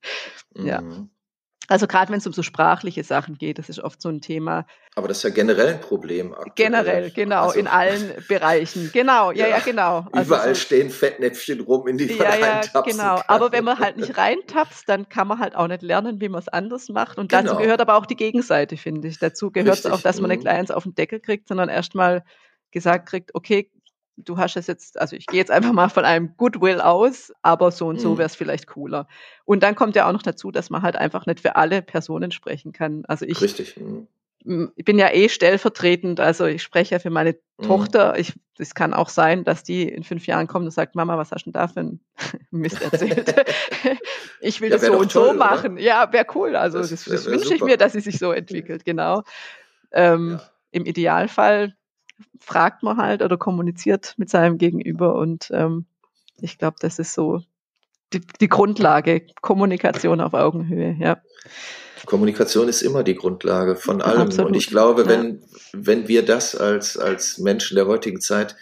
[0.55, 0.65] Mhm.
[0.65, 0.81] Ja.
[1.69, 4.65] Also gerade wenn es um so sprachliche Sachen geht, das ist oft so ein Thema.
[4.95, 6.33] Aber das ist ja generell ein Problem.
[6.33, 6.51] Aktuell.
[6.55, 8.89] Generell, genau, also, in allen Bereichen.
[8.91, 10.07] Genau, ja, ja, ja genau.
[10.11, 13.15] Also überall so, stehen Fettnäpfchen rum, in die man ja, ja, genau.
[13.17, 13.23] Kann.
[13.27, 16.39] Aber wenn man halt nicht reintapst, dann kann man halt auch nicht lernen, wie man
[16.39, 17.19] es anders macht.
[17.19, 17.43] Und genau.
[17.43, 19.19] dazu gehört aber auch die Gegenseite, finde ich.
[19.19, 20.39] Dazu gehört es auch, dass man mhm.
[20.41, 22.23] gleich eins auf den Deckel kriegt, sondern erstmal
[22.71, 23.69] gesagt kriegt, okay,
[24.25, 27.71] du hast es jetzt, also ich gehe jetzt einfach mal von einem Goodwill aus, aber
[27.71, 28.17] so und so mhm.
[28.19, 29.07] wäre es vielleicht cooler.
[29.45, 32.31] Und dann kommt ja auch noch dazu, dass man halt einfach nicht für alle Personen
[32.31, 33.03] sprechen kann.
[33.07, 33.77] Also ich, Richtig.
[33.77, 34.71] Mhm.
[34.75, 37.63] ich bin ja eh stellvertretend, also ich spreche ja für meine mhm.
[37.63, 38.17] Tochter.
[38.19, 41.31] Ich, es kann auch sein, dass die in fünf Jahren kommt und sagt, Mama, was
[41.31, 41.99] hast du denn da für ein
[42.51, 43.35] Mist erzählt?
[44.41, 45.73] ich will ja, das so und toll, so machen.
[45.73, 45.81] Oder?
[45.81, 46.55] Ja, wäre cool.
[46.55, 49.23] Also das, das, das wünsche ich mir, dass sie sich so entwickelt, genau.
[49.91, 50.49] Ähm, ja.
[50.71, 51.73] Im Idealfall
[52.39, 55.85] fragt man halt oder kommuniziert mit seinem Gegenüber und ähm,
[56.41, 57.41] ich glaube, das ist so
[58.13, 61.21] die, die Grundlage, Kommunikation auf Augenhöhe, ja.
[62.05, 64.21] Kommunikation ist immer die Grundlage von allem.
[64.21, 64.49] Absolut.
[64.51, 65.47] Und ich glaube, wenn, ja.
[65.73, 68.55] wenn wir das als, als Menschen der heutigen Zeit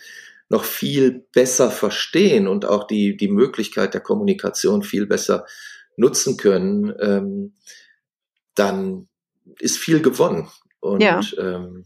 [0.49, 5.45] noch viel besser verstehen und auch die, die Möglichkeit der Kommunikation viel besser
[5.97, 7.53] nutzen können, ähm,
[8.55, 9.07] dann
[9.59, 10.47] ist viel gewonnen.
[10.79, 11.21] Und ja.
[11.37, 11.85] ähm,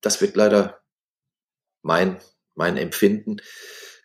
[0.00, 0.80] das wird leider
[1.82, 2.18] mein,
[2.54, 3.38] mein Empfinden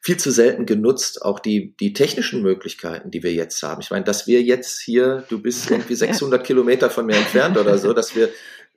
[0.01, 3.81] viel zu selten genutzt, auch die, die technischen Möglichkeiten, die wir jetzt haben.
[3.81, 6.45] Ich meine, dass wir jetzt hier, du bist irgendwie 600 ja.
[6.45, 8.29] Kilometer von mir entfernt oder so, dass wir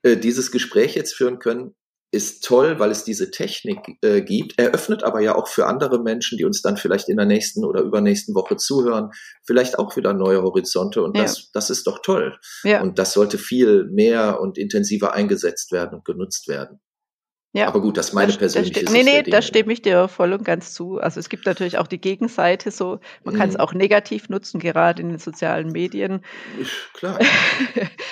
[0.03, 1.75] äh, dieses Gespräch jetzt führen können,
[2.13, 6.37] ist toll, weil es diese Technik äh, gibt, eröffnet aber ja auch für andere Menschen,
[6.37, 9.11] die uns dann vielleicht in der nächsten oder übernächsten Woche zuhören,
[9.45, 11.23] vielleicht auch wieder neue Horizonte und ja.
[11.23, 12.37] das, das ist doch toll.
[12.65, 12.83] Ja.
[12.83, 16.81] Und das sollte viel mehr und intensiver eingesetzt werden und genutzt werden.
[17.55, 17.69] Ja.
[17.69, 18.93] Aber gut, das ist meine persönliche Sicht.
[18.93, 20.99] Nee, nee, da stimme ich dir voll und ganz zu.
[20.99, 23.39] Also es gibt natürlich auch die Gegenseite so, man mhm.
[23.39, 26.23] kann es auch negativ nutzen, gerade in den sozialen Medien.
[26.95, 27.19] Klar.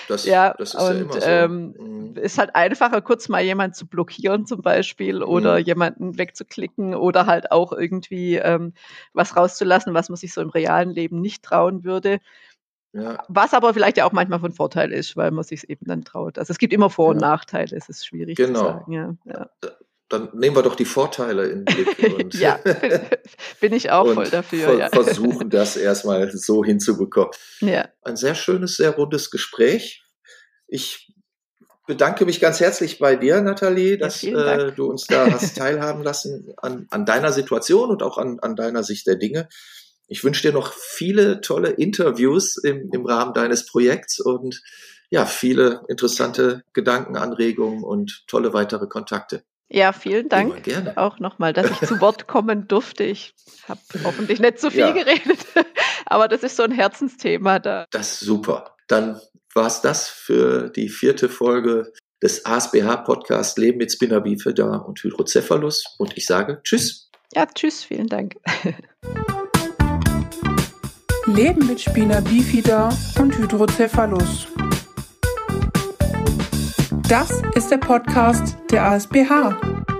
[0.08, 1.20] Das, ja, das ist und, ja immer so.
[1.22, 2.16] Ähm, mhm.
[2.16, 5.64] ist halt einfacher, kurz mal jemanden zu blockieren zum Beispiel oder mhm.
[5.64, 8.72] jemanden wegzuklicken oder halt auch irgendwie ähm,
[9.12, 12.18] was rauszulassen, was man sich so im realen Leben nicht trauen würde.
[12.92, 13.24] Ja.
[13.28, 16.38] Was aber vielleicht ja auch manchmal von Vorteil ist, weil man sich eben dann traut.
[16.38, 17.28] Also es gibt immer Vor- und ja.
[17.28, 18.58] Nachteile, es ist schwierig genau.
[18.58, 18.92] zu sagen.
[18.92, 19.50] Ja, ja.
[20.08, 22.34] Dann nehmen wir doch die Vorteile in den Blick.
[22.34, 22.58] ja,
[23.60, 24.76] bin ich auch voll dafür.
[24.76, 24.88] Ja.
[24.88, 27.30] Versuchen das erstmal so hinzubekommen.
[27.60, 27.88] Ja.
[28.02, 30.04] Ein sehr schönes, sehr rundes Gespräch.
[30.66, 31.14] Ich
[31.86, 36.54] bedanke mich ganz herzlich bei dir, Nathalie, dass äh, du uns da hast teilhaben lassen
[36.56, 39.48] an, an deiner Situation und auch an, an deiner Sicht der Dinge.
[40.10, 44.60] Ich wünsche dir noch viele tolle Interviews im, im Rahmen deines Projekts und
[45.08, 49.44] ja, viele interessante Gedanken, Anregungen und tolle weitere Kontakte.
[49.68, 50.98] Ja, vielen Dank gerne.
[50.98, 53.04] auch nochmal, dass ich zu Wort kommen durfte.
[53.04, 53.34] Ich
[53.68, 54.90] habe hoffentlich nicht zu viel ja.
[54.90, 55.46] geredet,
[56.06, 57.86] aber das ist so ein Herzensthema da.
[57.92, 58.74] Das ist super.
[58.88, 59.20] Dann
[59.54, 65.84] war es das für die vierte Folge des ASBH-Podcasts Leben mit Spina bifida und Hydrocephalus.
[65.98, 67.10] Und ich sage Tschüss.
[67.32, 68.34] Ja, tschüss, vielen Dank.
[71.34, 74.48] Leben mit Spina bifida und Hydrocephalus.
[77.08, 79.99] Das ist der Podcast der ASBH.